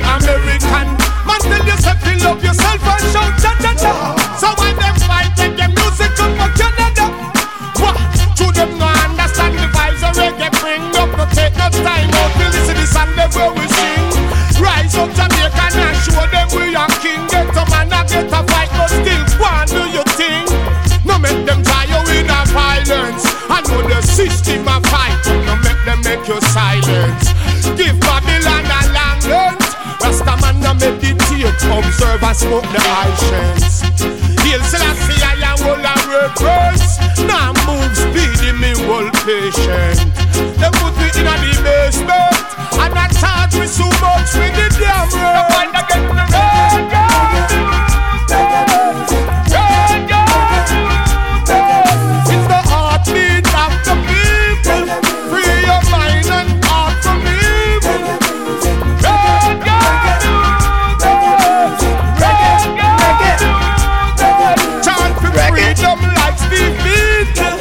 [24.14, 27.34] system a fight, no make them make you silence.
[27.74, 29.66] Give Babylon a long lunch.
[29.98, 33.82] Rasta man no meditate, observe and smoke the Haitians.
[34.46, 37.02] Hail Selassie I am all a reverse.
[37.26, 39.98] Now move speedy, me hold patient.
[40.62, 41.10] They put me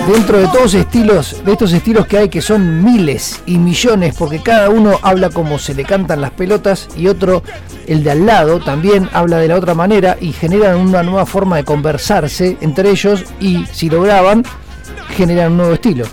[0.07, 4.43] Dentro de todos estilos, de estos estilos que hay que son miles y millones, porque
[4.43, 7.41] cada uno habla como se le cantan las pelotas y otro,
[7.87, 11.55] el de al lado, también habla de la otra manera y generan una nueva forma
[11.55, 14.43] de conversarse entre ellos y si lo graban,
[15.15, 16.05] generan un nuevo estilo.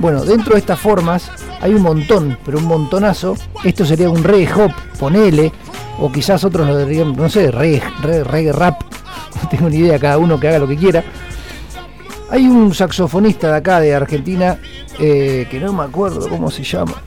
[0.00, 3.36] Bueno, dentro de estas formas hay un montón, pero un montonazo.
[3.62, 5.52] Esto sería un reggae hop, ponele,
[6.00, 8.82] o quizás otros lo dirían, no sé, reggae, rap.
[9.42, 11.04] No tengo ni idea, cada uno que haga lo que quiera.
[12.30, 14.58] Hay un saxofonista de acá, de Argentina,
[14.98, 17.02] eh, que no me acuerdo cómo se llama,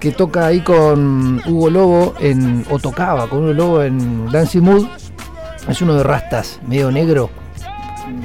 [0.00, 4.86] que toca ahí con Hugo Lobo, en, o tocaba con Hugo Lobo en Dancing Mood.
[5.68, 7.28] Es uno de rastas, medio negro,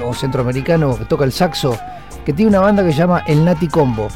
[0.04, 1.76] o centroamericano, que toca el saxo,
[2.24, 4.08] que tiene una banda que se llama El Nati Combo.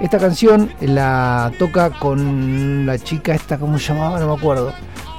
[0.00, 4.18] Esta canción la toca con la chica esta, ¿cómo se llamaba?
[4.18, 4.72] No me acuerdo.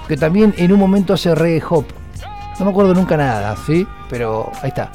[0.07, 1.85] Que también en un momento hace reggae hop.
[2.59, 3.87] No me acuerdo nunca nada, ¿sí?
[4.09, 4.91] Pero ahí está.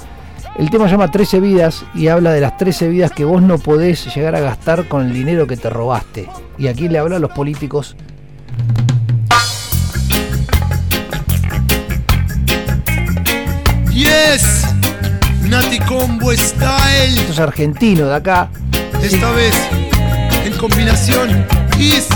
[0.59, 3.59] El tema se llama 13 vidas y habla de las 13 vidas que vos no
[3.59, 6.31] podés llegar a gastar con el dinero que te robaste.
[6.57, 7.95] Y aquí le habla a los políticos.
[13.93, 14.67] Yes,
[15.43, 17.21] Nati Combo Style.
[17.21, 18.49] Esto es argentino de acá.
[19.03, 19.55] Esta vez
[20.47, 21.45] en combinación
[21.79, 22.09] Is.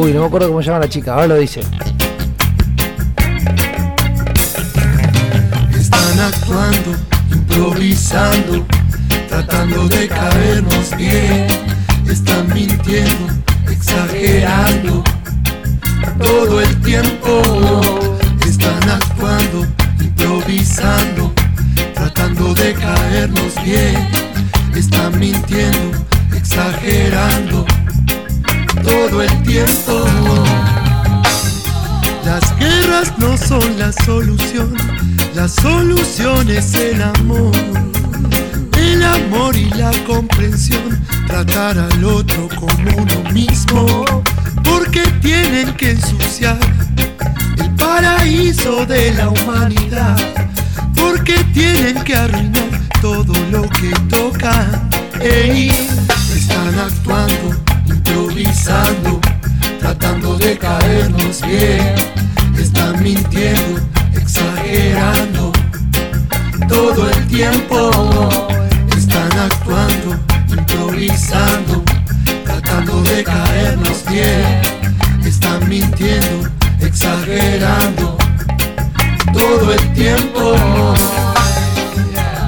[0.00, 1.58] Uy, no me acuerdo cómo se llama la chica, ahora lo dice.
[5.76, 6.92] Están actuando,
[7.32, 8.64] improvisando,
[9.28, 11.48] tratando de caernos bien.
[12.08, 13.26] Están mintiendo,
[13.68, 15.02] exagerando
[16.22, 17.80] todo el tiempo.
[18.46, 19.66] Están actuando,
[20.00, 21.32] improvisando,
[21.94, 24.08] tratando de caernos bien.
[24.76, 25.98] Están mintiendo,
[26.36, 27.66] exagerando
[28.82, 30.04] todo el tiempo.
[32.24, 34.74] Las guerras no son la solución,
[35.34, 37.52] la solución es el amor.
[38.76, 44.04] El amor y la comprensión, tratar al otro como uno mismo.
[44.64, 46.58] Porque tienen que ensuciar
[47.56, 50.16] el paraíso de la humanidad.
[50.94, 54.88] Porque tienen que arruinar todo lo que tocan.
[55.20, 55.68] Ey,
[56.34, 57.56] están actuando,
[57.88, 59.20] improvisando,
[59.80, 61.94] tratando de caernos bien.
[62.58, 63.80] Están mintiendo,
[64.14, 65.52] exagerando,
[66.68, 68.28] todo el tiempo.
[68.96, 70.16] Están actuando,
[70.48, 71.82] improvisando,
[72.44, 74.60] tratando de caernos bien.
[75.24, 76.48] Están mintiendo,
[76.80, 78.16] exagerando,
[79.32, 80.54] todo el tiempo.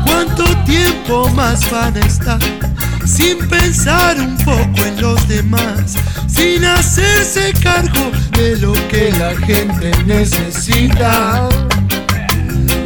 [0.04, 2.69] ¿Cuánto tiempo más van a estar
[3.10, 5.96] sin pensar un poco en los demás?
[6.28, 11.48] Sin hacerse cargo de lo que la gente necesita.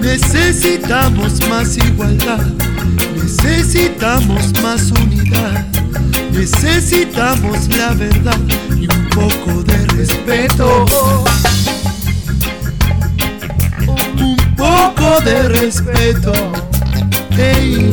[0.00, 2.44] Necesitamos más igualdad,
[3.14, 5.66] necesitamos más unidad,
[6.32, 8.38] necesitamos la verdad
[8.76, 10.86] y un poco de respeto.
[14.18, 16.32] Un poco de respeto.
[17.36, 17.90] Ey,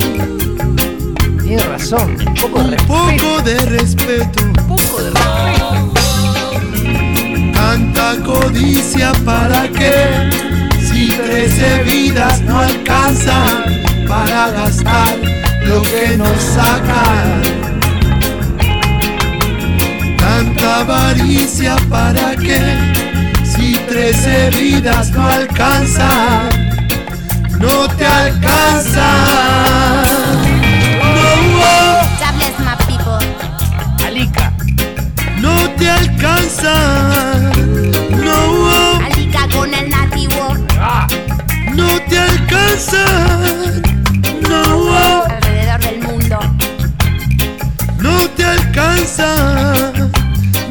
[1.51, 2.87] Tiene razón, un poco de un respeto.
[2.87, 4.41] poco de respeto.
[4.41, 5.91] Un poco de respeto.
[7.53, 10.29] Tanta codicia para qué
[10.79, 13.65] si trece vidas no alcanzan
[14.07, 15.17] para gastar
[15.65, 17.41] lo que nos sacan.
[20.19, 22.61] Tanta avaricia para qué
[23.43, 26.47] si trece vidas no alcanzan,
[27.59, 30.10] no te alcanzan.
[34.21, 34.53] Alica.
[35.39, 37.51] no te alcanzan.
[38.23, 39.03] No.
[39.03, 40.55] Alica con el nativo.
[41.73, 43.81] no te alcanzan.
[44.47, 46.39] No, Alrededor del mundo.
[47.97, 50.11] no te alcanzan.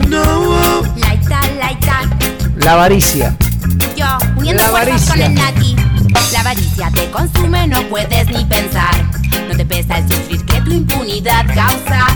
[0.08, 2.00] No, Laita, laita.
[2.58, 3.34] La avaricia.
[3.96, 4.06] Yo,
[4.36, 5.26] uniendo La fuerzas con avaricia.
[5.26, 5.76] el nati.
[6.32, 8.94] La avaricia te consume, no puedes ni pensar.
[9.48, 12.06] No te pesa el sufrir que tu impunidad causa.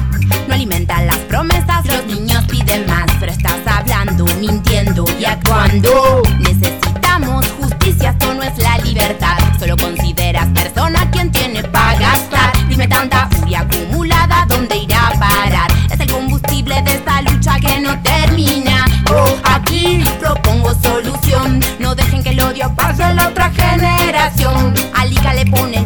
[0.49, 3.07] No alimentan las promesas, los niños piden más.
[3.21, 6.23] Pero estás hablando, mintiendo y actuando.
[6.41, 9.39] Necesitamos justicia, esto no es la libertad.
[9.59, 12.53] Solo consideras persona quien tiene para gastar.
[12.69, 15.71] Dime tanta furia acumulada, ¿dónde irá a parar?
[15.91, 18.85] Es el combustible de esta lucha que no termina.
[19.11, 21.61] Oh, aquí propongo solución.
[21.79, 24.75] No dejen que el odio pase a la otra generación.
[24.95, 25.85] Alica le pone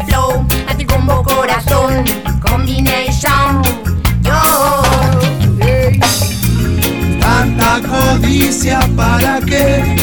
[8.19, 9.97] tanta codicia para qué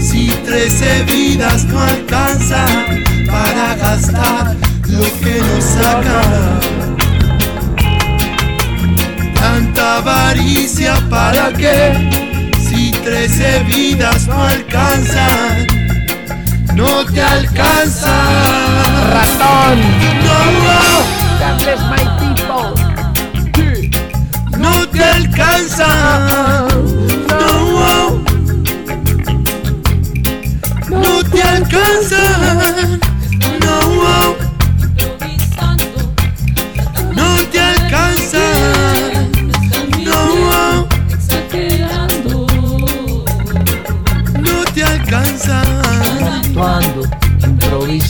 [0.00, 4.56] si trece vidas no alcanzan para gastar
[4.88, 6.60] lo que nos sacan.
[9.34, 15.66] Tanta avaricia para qué si trece vidas no alcanzan,
[16.74, 18.10] no te alcanzan.
[19.10, 19.80] Ratón.
[20.24, 20.38] No,
[21.38, 22.39] God bless my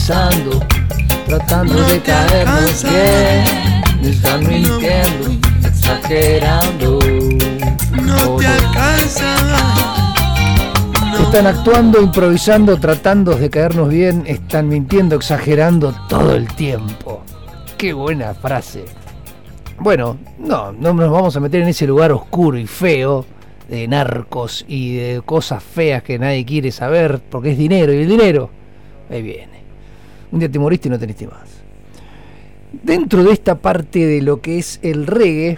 [0.01, 0.59] improvisando,
[1.27, 2.89] tratando de caernos alcanza.
[2.89, 4.13] bien.
[4.13, 6.99] Están mintiendo, exagerando.
[8.01, 9.37] No te alcanzan.
[11.21, 17.21] Están actuando, improvisando, tratando de caernos bien, están mintiendo, exagerando todo el tiempo.
[17.77, 18.85] Qué buena frase.
[19.79, 23.25] Bueno, no, no nos vamos a meter en ese lugar oscuro y feo
[23.69, 28.09] de narcos y de cosas feas que nadie quiere saber porque es dinero y el
[28.09, 28.49] dinero
[29.09, 29.60] ahí viene.
[30.31, 31.49] Un día te moriste y no teniste más.
[32.83, 35.57] Dentro de esta parte de lo que es el reggae,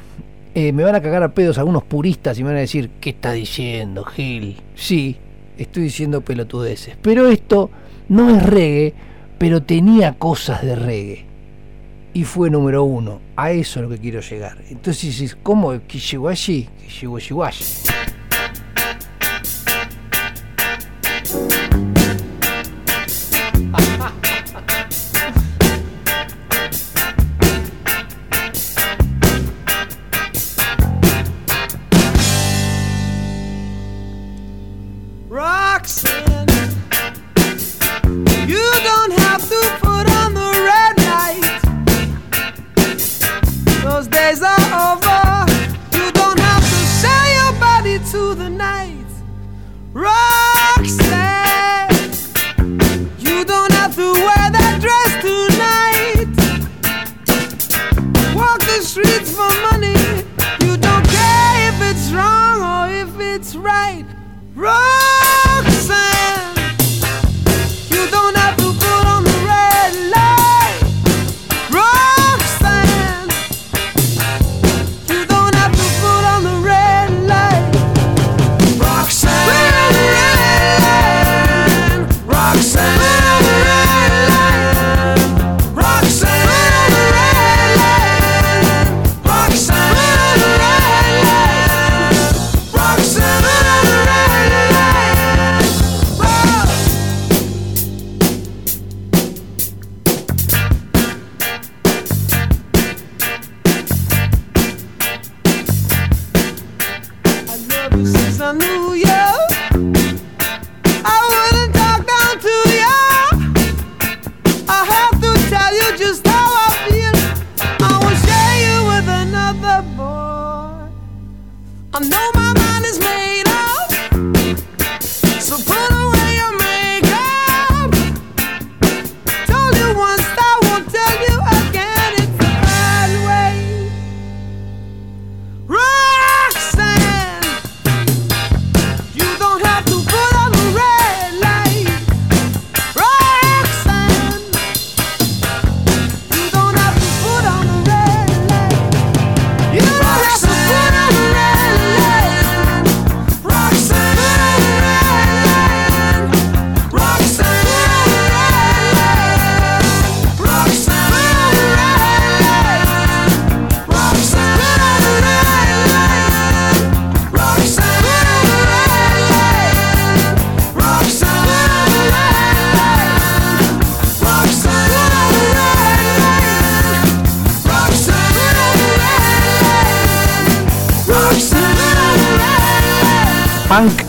[0.56, 3.12] eh, me van a cagar a pedos algunos puristas y me van a decir, ¿qué
[3.12, 4.58] está diciendo, Gil?
[4.76, 5.18] Sí,
[5.58, 6.98] estoy diciendo pelotudeces.
[7.02, 7.70] Pero esto
[8.10, 8.94] no es reggae,
[9.38, 11.26] pero tenía cosas de reggae.
[12.16, 13.20] Y fue número uno.
[13.36, 14.58] A eso es lo que quiero llegar.
[14.70, 15.72] Entonces ¿cómo?
[15.88, 16.68] ¿Que llegó allí?
[17.02, 17.66] Llegó allí.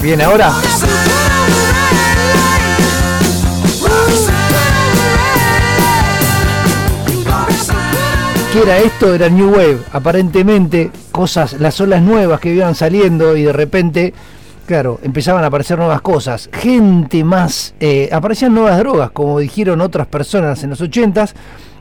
[0.04, 0.52] Viene ahora.
[8.52, 9.14] ¿Qué era esto?
[9.14, 9.78] Era New Wave.
[9.92, 14.12] Aparentemente, cosas, las olas nuevas que iban saliendo y de repente,
[14.66, 16.50] claro, empezaban a aparecer nuevas cosas.
[16.52, 17.74] Gente más.
[17.80, 21.32] eh, aparecían nuevas drogas, como dijeron otras personas en los 80s.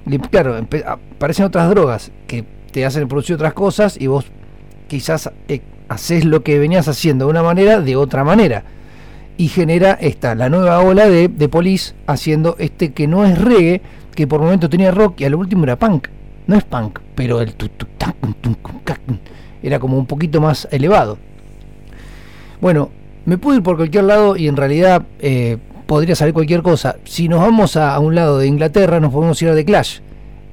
[0.06, 0.56] Y claro,
[0.88, 4.26] aparecen otras drogas que te hacen producir otras cosas y vos
[4.88, 8.64] quizás eh, haces lo que venías haciendo de una manera, de otra manera.
[9.38, 13.82] Y genera esta, la nueva ola de, de Police haciendo este que no es reggae,
[14.16, 16.08] que por momento tenía rock y al último era punk.
[16.46, 17.56] No es punk, pero el
[19.64, 21.18] era como un poquito más elevado.
[22.62, 22.90] Bueno,
[23.26, 25.58] me puedo ir por cualquier lado y en realidad eh,
[25.88, 26.98] podría salir cualquier cosa.
[27.06, 30.00] Si nos vamos a un lado de Inglaterra, nos podemos ir a The Clash.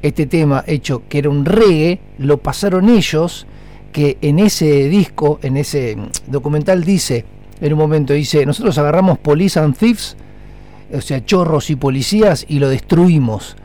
[0.02, 3.46] Este tema hecho que era un reggae, lo pasaron ellos,
[3.92, 5.96] que en ese disco, en ese
[6.26, 7.24] documental dice,
[7.60, 10.16] en un momento dice, nosotros agarramos Police and Thieves,
[10.92, 13.56] o sea, chorros y policías, y lo destruimos.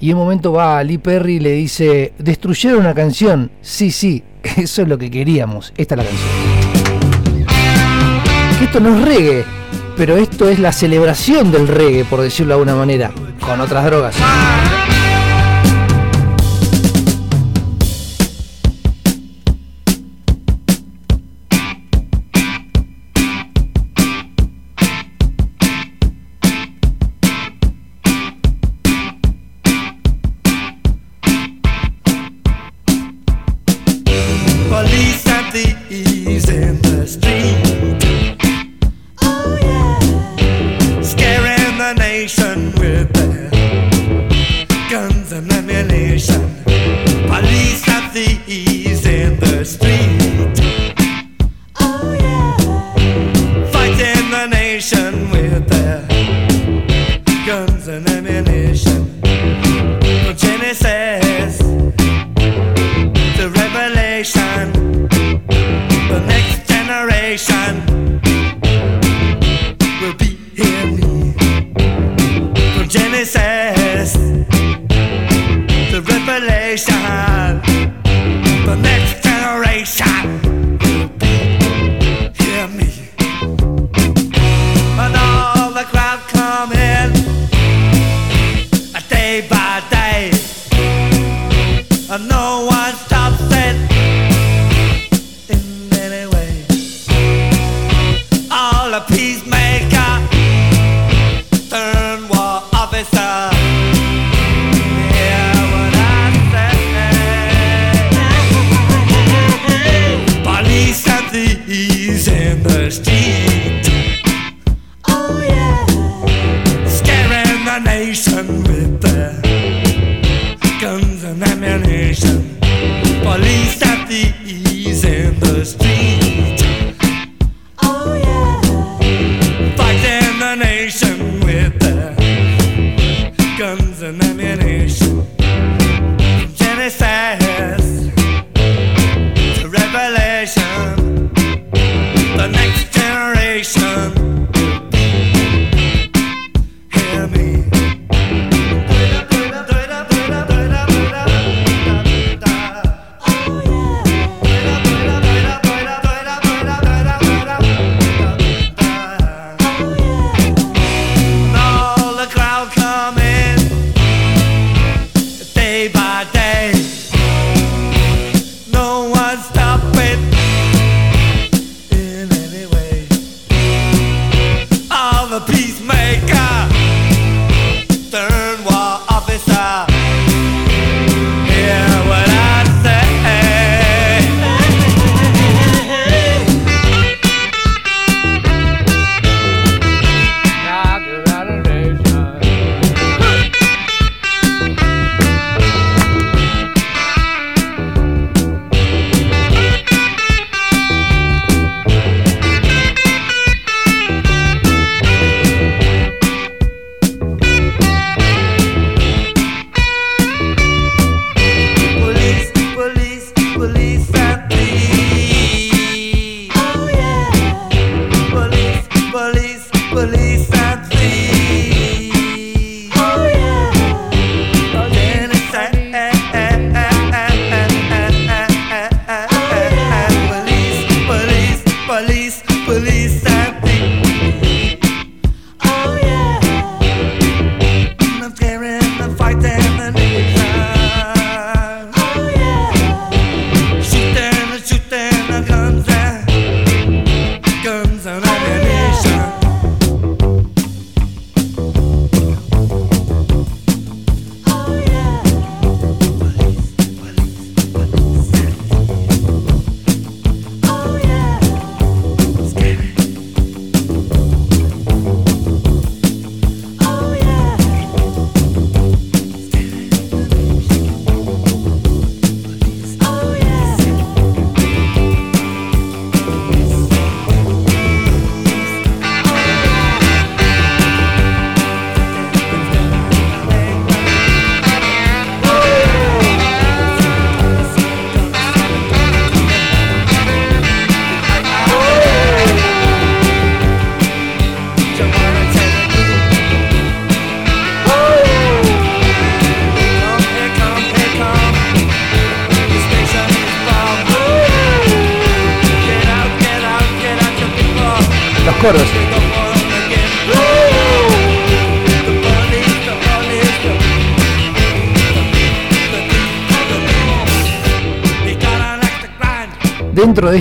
[0.00, 3.50] Y en un momento va Lee Perry y le dice, destruyeron una canción.
[3.60, 4.22] Sí, sí,
[4.56, 5.72] eso es lo que queríamos.
[5.76, 6.30] Esta es la canción.
[8.58, 9.44] Que Esto no es reggae,
[9.96, 14.16] pero esto es la celebración del reggae, por decirlo de alguna manera, con otras drogas.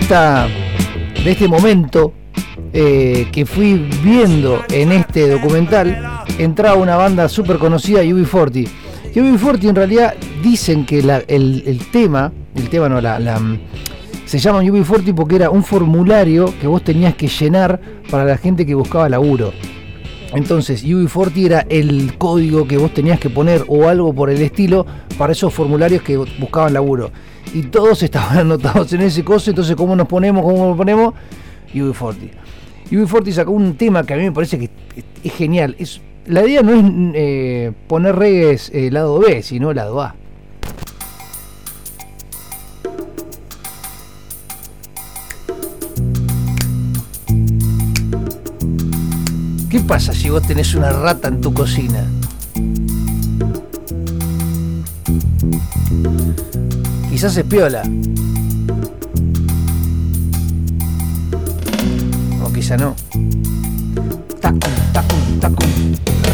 [0.09, 2.13] De este momento
[2.73, 8.67] eh, que fui viendo en este documental, entraba una banda súper conocida, UB40.
[9.13, 13.19] Y UB40 en realidad dicen que el, tema, el tema no, la,
[14.25, 17.79] se llama UB40 porque era un formulario que vos tenías que llenar
[18.09, 19.53] para la gente que buscaba laburo.
[20.33, 24.85] Entonces, UB40 era el código que vos tenías que poner o algo por el estilo
[25.17, 27.11] para esos formularios que buscaban laburo.
[27.53, 30.43] Y todos estaban anotados en ese coso, entonces ¿cómo nos ponemos?
[30.43, 31.13] ¿Cómo nos ponemos?
[31.73, 32.29] UB40.
[32.91, 34.69] UB40 sacó un tema que a mí me parece que
[35.23, 35.75] es, genial.
[35.79, 36.83] Es, la idea no es
[37.15, 40.15] eh, poner reggae eh, lado B, sino lado A.
[49.69, 52.03] ¿Qué pasa si vos tenés una rata en tu cocina?
[57.07, 57.83] Quizás es piola.
[62.43, 62.95] O quizá no.
[64.41, 65.69] Tacum, tacum, tacum.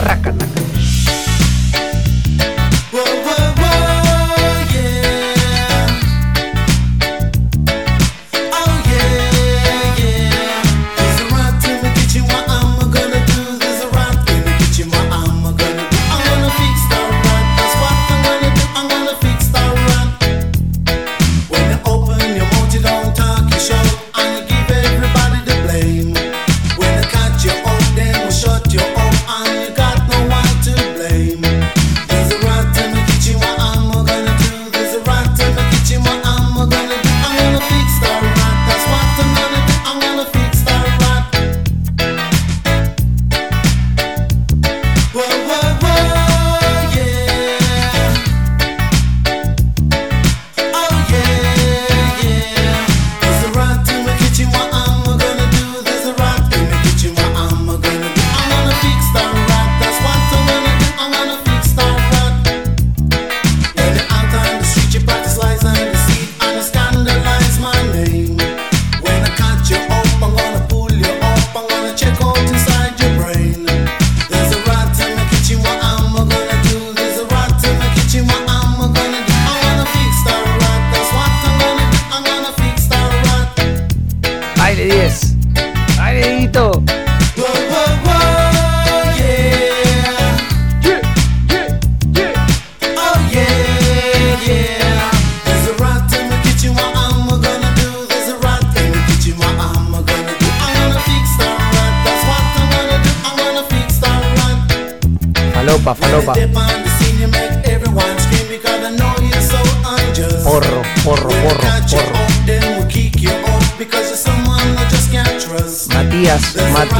[0.06, 0.75] Raca, tacum.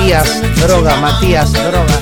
[0.06, 2.00] Matías, droga, Matías, droga.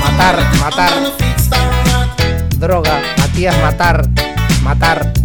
[0.00, 0.92] Matar, matar.
[2.56, 4.06] Droga, Matías, matar,
[4.62, 5.21] matar.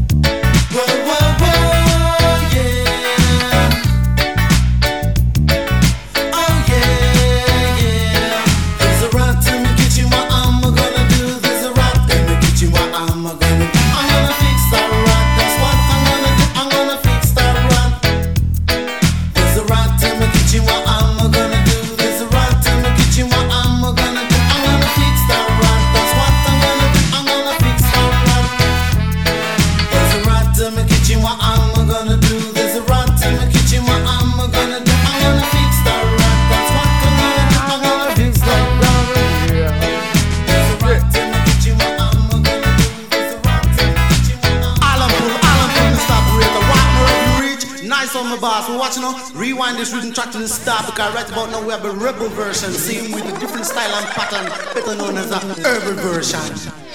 [50.47, 52.71] The start because right about now we have a rebel version.
[52.71, 56.86] Same with a different style and pattern, better known as a urban version.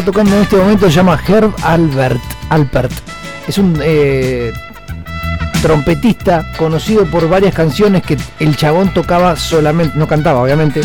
[0.00, 2.20] Está tocando en este momento se llama Herb Albert.
[2.50, 2.90] Alpert.
[3.46, 4.52] Es un eh,
[5.62, 10.80] trompetista conocido por varias canciones que el chabón tocaba solamente, no cantaba obviamente.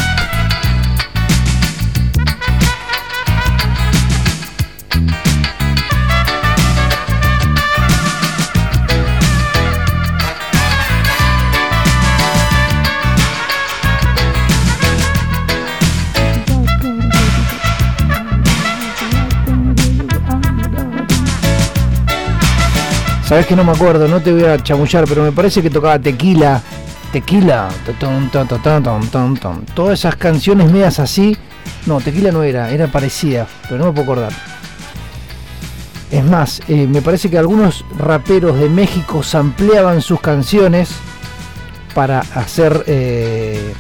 [23.30, 26.00] Sabes que no me acuerdo, no te voy a chamullar, pero me parece que tocaba
[26.00, 26.64] Tequila.
[27.14, 27.70] Tequila.
[29.76, 31.38] Todas esas canciones medias así.
[31.86, 34.34] No, Tequila no era, era parecida, pero no me puedo acordar.
[36.10, 40.90] Es más, eh, me parece que algunos raperos de México sampleaban sus canciones
[41.94, 43.76] para hacer eh,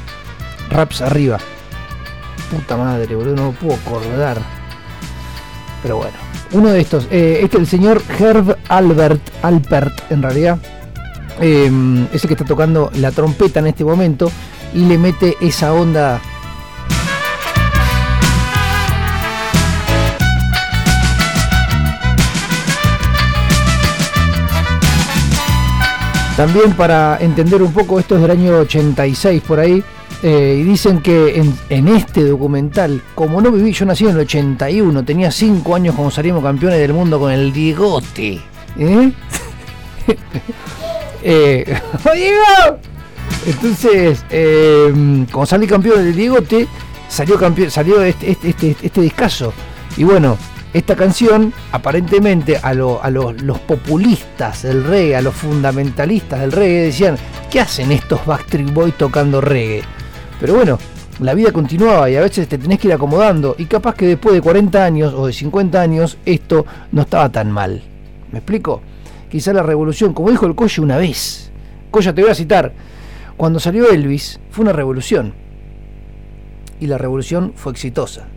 [0.69, 1.39] raps arriba.
[2.51, 4.37] Puta madre, boludo, no me puedo acordar.
[5.81, 7.07] Pero bueno, uno de estos.
[7.11, 10.57] eh, este es el señor Herb Albert, Alpert en realidad.
[11.41, 11.71] eh,
[12.11, 14.29] ese que está tocando la trompeta en este momento
[14.73, 16.19] y le mete esa onda.
[26.35, 29.83] También para entender un poco, esto es del año 86 por ahí,
[30.21, 35.03] eh, y dicen que en, este documental, como no viví, yo nací en el 81,
[35.05, 38.41] tenía 5 años cuando salimos campeones del mundo con el Diegote.
[38.77, 39.11] ¿Eh?
[41.23, 41.79] eh,
[42.13, 42.79] ¡Diego!
[43.45, 46.67] Entonces, eh, como salí campeón del Diegote,
[47.07, 49.53] salió campeón, salió este, este, este, este discazo.
[49.95, 50.37] Y bueno,
[50.73, 56.81] esta canción, aparentemente a, lo- a los populistas del reggae, a los fundamentalistas del reggae,
[56.83, 57.17] decían,
[57.49, 59.83] ¿qué hacen estos Backstreet Boys tocando reggae?
[60.39, 60.77] Pero bueno,
[61.19, 63.55] la vida continuaba y a veces te tenés que ir acomodando.
[63.57, 67.51] Y capaz que después de 40 años o de 50 años, esto no estaba tan
[67.51, 67.83] mal.
[68.31, 68.81] ¿Me explico?
[69.29, 71.51] Quizá la revolución, como dijo el Coyo una vez.
[71.91, 72.71] Coya, te voy a citar.
[73.35, 75.33] Cuando salió Elvis, fue una revolución.
[76.79, 78.27] Y la revolución fue exitosa.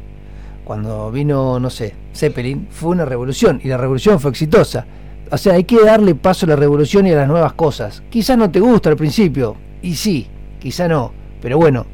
[0.64, 3.60] Cuando vino, no sé, Zeppelin, fue una revolución.
[3.62, 4.86] Y la revolución fue exitosa.
[5.30, 8.02] O sea, hay que darle paso a la revolución y a las nuevas cosas.
[8.10, 9.56] Quizás no te gusta al principio.
[9.82, 10.26] Y sí,
[10.58, 11.21] quizá no.
[11.42, 11.84] Pero bueno,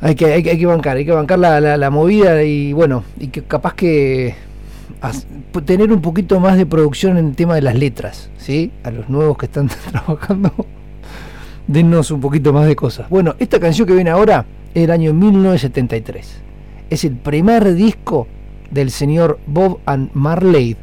[0.00, 3.28] Hay que, hay, hay que bancar, hay que bancar la, la- movida y bueno, y
[3.28, 4.34] que capaz que
[5.64, 8.70] tener un poquito más de producción en el tema de las letras, ¿sí?
[8.84, 10.52] A los nuevos que están trabajando,
[11.66, 13.08] dennos un poquito más de cosas.
[13.08, 14.44] Bueno, esta canción que viene ahora
[14.74, 16.42] es del año 1973.
[16.90, 18.26] Es el primer disco
[18.70, 20.76] del señor Bob and Marley.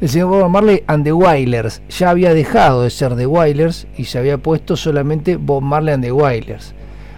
[0.00, 4.04] El señor Bob Marley and the Wailers ya había dejado de ser The Wailers y
[4.04, 6.72] se había puesto solamente Bob Marley and the Wailers.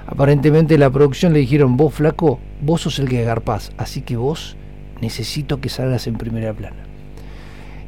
[0.06, 4.56] Aparentemente la producción le dijeron, vos flaco, vos sos el que garpás, así que vos
[5.02, 6.82] necesito que salgas en primera plana.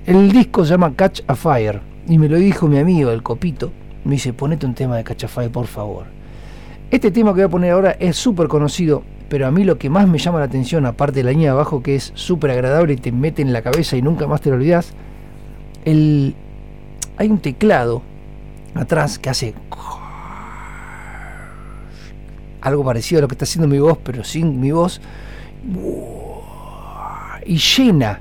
[0.05, 3.73] El disco se llama Catch a Fire y me lo dijo mi amigo, el copito.
[4.05, 6.05] Me dice, ponete un tema de Catch a Fire, por favor.
[6.90, 9.88] Este tema que voy a poner ahora es súper conocido, pero a mí lo que
[9.88, 12.92] más me llama la atención, aparte de la línea de abajo que es súper agradable
[12.92, 14.92] y te mete en la cabeza y nunca más te lo olvidas,
[15.86, 16.34] el...
[17.16, 18.02] hay un teclado
[18.74, 19.54] atrás que hace
[22.60, 25.00] algo parecido a lo que está haciendo mi voz, pero sin mi voz,
[27.46, 28.20] y llena.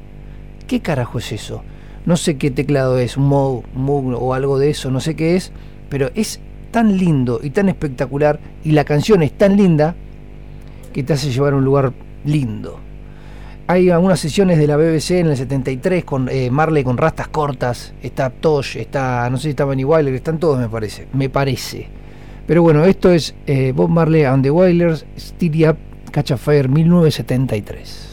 [0.66, 1.62] ¿Qué carajo es eso?
[2.06, 5.52] No sé qué teclado es, Moog, Moog o algo de eso, no sé qué es,
[5.90, 6.40] pero es
[6.72, 9.94] tan lindo y tan espectacular y la canción es tan linda
[10.92, 11.94] que te hace llevar a un lugar
[12.26, 12.80] lindo.
[13.68, 17.94] Hay algunas sesiones de la BBC en el 73 con eh, Marley con rastas cortas,
[18.02, 21.88] está Tosh, está, no sé si está Benny Wyler, están todos me parece, me parece.
[22.48, 25.78] Pero bueno, esto es eh, Bob Marley and the Wailers, Steady Up,
[26.12, 28.11] Catch a Fire 1973.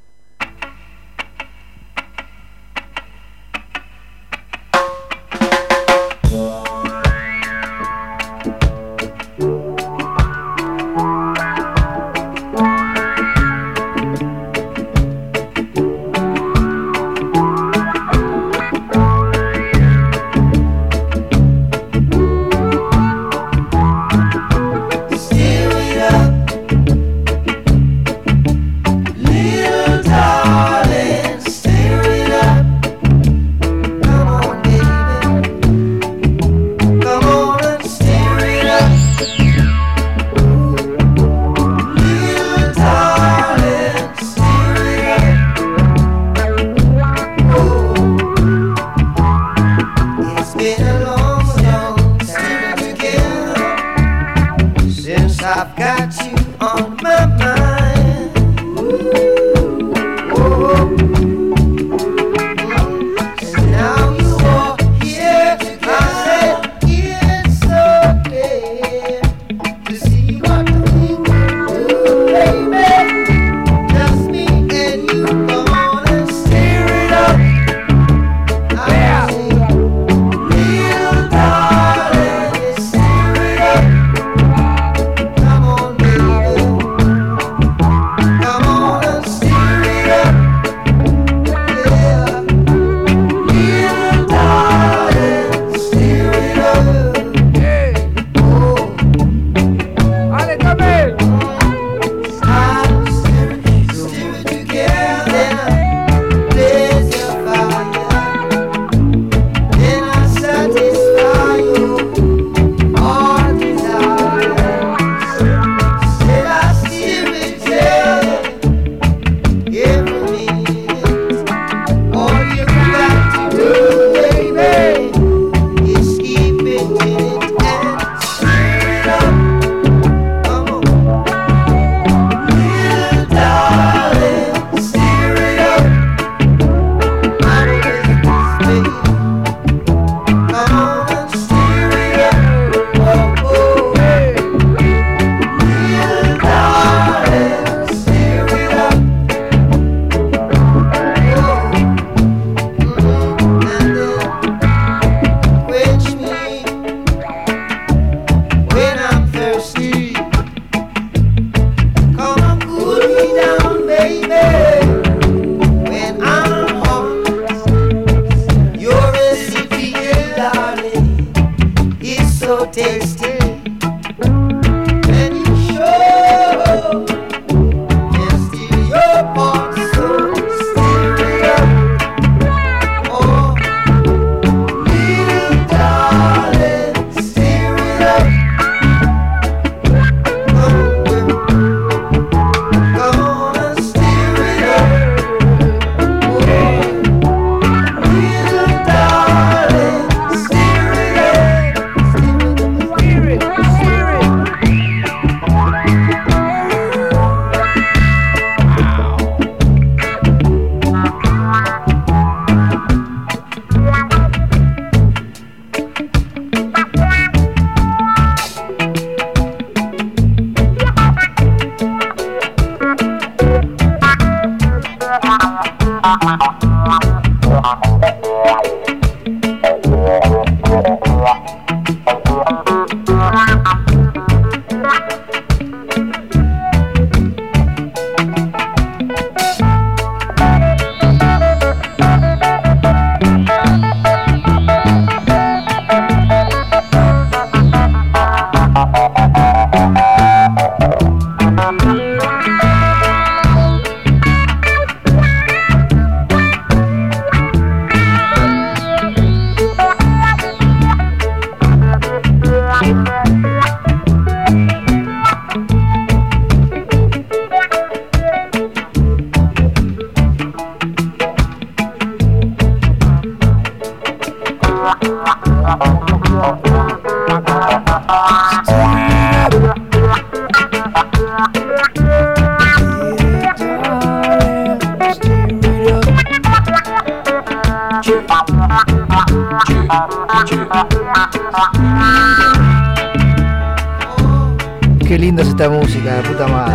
[295.09, 296.75] Qué linda es esta música, de puta madre.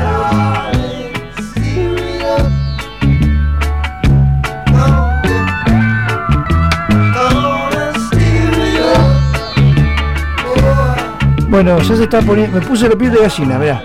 [11.48, 12.60] Bueno, ya se está poniendo.
[12.60, 13.84] Me puse la piel de gallina, mirá.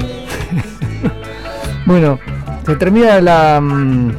[1.85, 2.19] bueno,
[2.65, 4.11] se termina la, mm,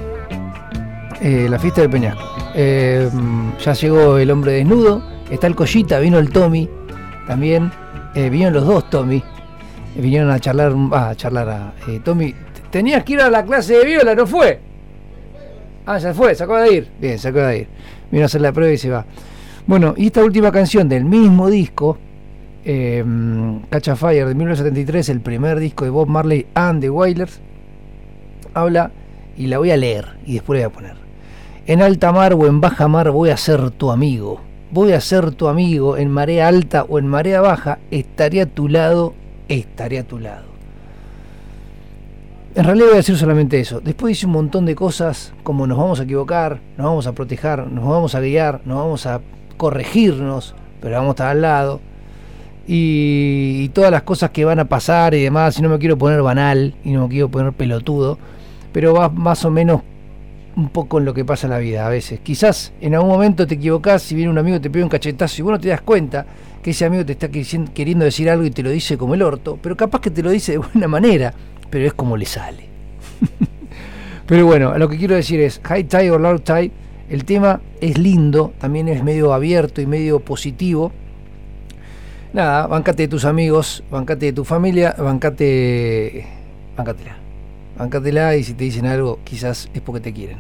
[1.22, 2.22] eh, la fiesta del Peñasco.
[2.54, 5.02] Eh, mm, ya llegó el hombre desnudo.
[5.32, 6.70] Está el Collita, vino el Tommy
[7.26, 7.72] también.
[8.14, 9.24] Eh, vinieron los dos Tommy.
[9.96, 10.74] Eh, vinieron a charlar.
[10.94, 11.74] a charlar a.
[11.88, 12.34] eh, Tommy,
[12.72, 14.60] tenías que ir a la clase de viola, ¿no fue?
[15.86, 16.88] Ah, ya fue, se acaba de ir.
[17.00, 17.68] Bien, se acaba de ir.
[18.12, 19.06] Vino a hacer la prueba y se va.
[19.66, 21.98] Bueno, y esta última canción del mismo disco,
[22.66, 23.04] eh,
[23.70, 27.40] Catch a Fire de 1973, el primer disco de Bob Marley and the Wailers,
[28.54, 28.92] habla,
[29.38, 30.96] y la voy a leer, y después la voy a poner.
[31.68, 34.42] En alta mar o en baja mar voy a ser tu amigo.
[34.72, 37.80] Voy a ser tu amigo en marea alta o en marea baja.
[37.92, 39.14] Estaré a tu lado,
[39.50, 40.46] estaré a tu lado.
[42.56, 43.80] En realidad voy a decir solamente eso.
[43.80, 47.68] Después dice un montón de cosas como nos vamos a equivocar, nos vamos a proteger,
[47.68, 49.22] nos vamos a guiar, nos vamos a
[49.58, 51.80] corregirnos, pero vamos a estar al lado.
[52.68, 55.60] Y, y todas las cosas que van a pasar y demás.
[55.60, 58.18] Y no me quiero poner banal y no me quiero poner pelotudo,
[58.72, 59.82] pero va más o menos
[60.60, 62.20] un poco en lo que pasa en la vida a veces.
[62.20, 65.44] Quizás en algún momento te equivocás si viene un amigo te pide un cachetazo y
[65.44, 66.26] vos no te das cuenta
[66.62, 69.58] que ese amigo te está queriendo decir algo y te lo dice como el orto,
[69.62, 71.34] pero capaz que te lo dice de buena manera,
[71.70, 72.66] pero es como le sale.
[74.28, 76.72] pero bueno, lo que quiero decir es, High Tide o Low Tide,
[77.10, 80.92] el tema es lindo, también es medio abierto y medio positivo.
[82.34, 86.28] Nada, bancate de tus amigos, bancate de tu familia, bancate,
[86.78, 87.19] bancatela.
[87.80, 90.40] Bancatela y si te dicen algo, quizás es porque te quieren.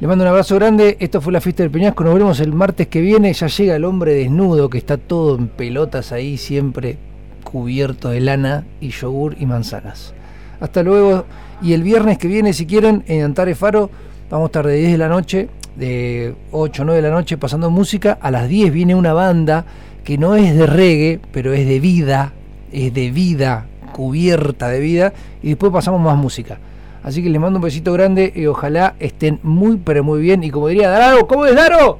[0.00, 0.96] Le mando un abrazo grande.
[0.98, 2.02] Esto fue la fiesta del Peñasco.
[2.02, 3.32] Nos vemos el martes que viene.
[3.32, 6.98] Ya llega el hombre desnudo que está todo en pelotas ahí, siempre
[7.44, 10.14] cubierto de lana y yogur y manzanas.
[10.60, 11.26] Hasta luego.
[11.62, 13.88] Y el viernes que viene, si quieren, en Antares Faro,
[14.28, 17.38] vamos a estar de 10 de la noche, de 8 o 9 de la noche,
[17.38, 18.18] pasando música.
[18.20, 19.64] A las 10 viene una banda
[20.02, 22.32] que no es de reggae, pero es de vida.
[22.72, 23.66] Es de vida,
[23.98, 25.12] cubierta de vida.
[25.42, 26.58] Y después pasamos más música.
[27.02, 30.44] Así que les mando un besito grande y ojalá estén muy, pero muy bien.
[30.44, 31.98] Y como diría Daro, ¿cómo es Daro?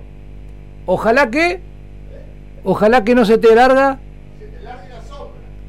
[0.86, 1.60] Ojalá que.
[2.62, 3.98] Ojalá que no se te larga.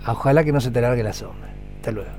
[0.06, 1.50] Ojalá que no se te largue la sombra.
[1.78, 2.19] Hasta luego.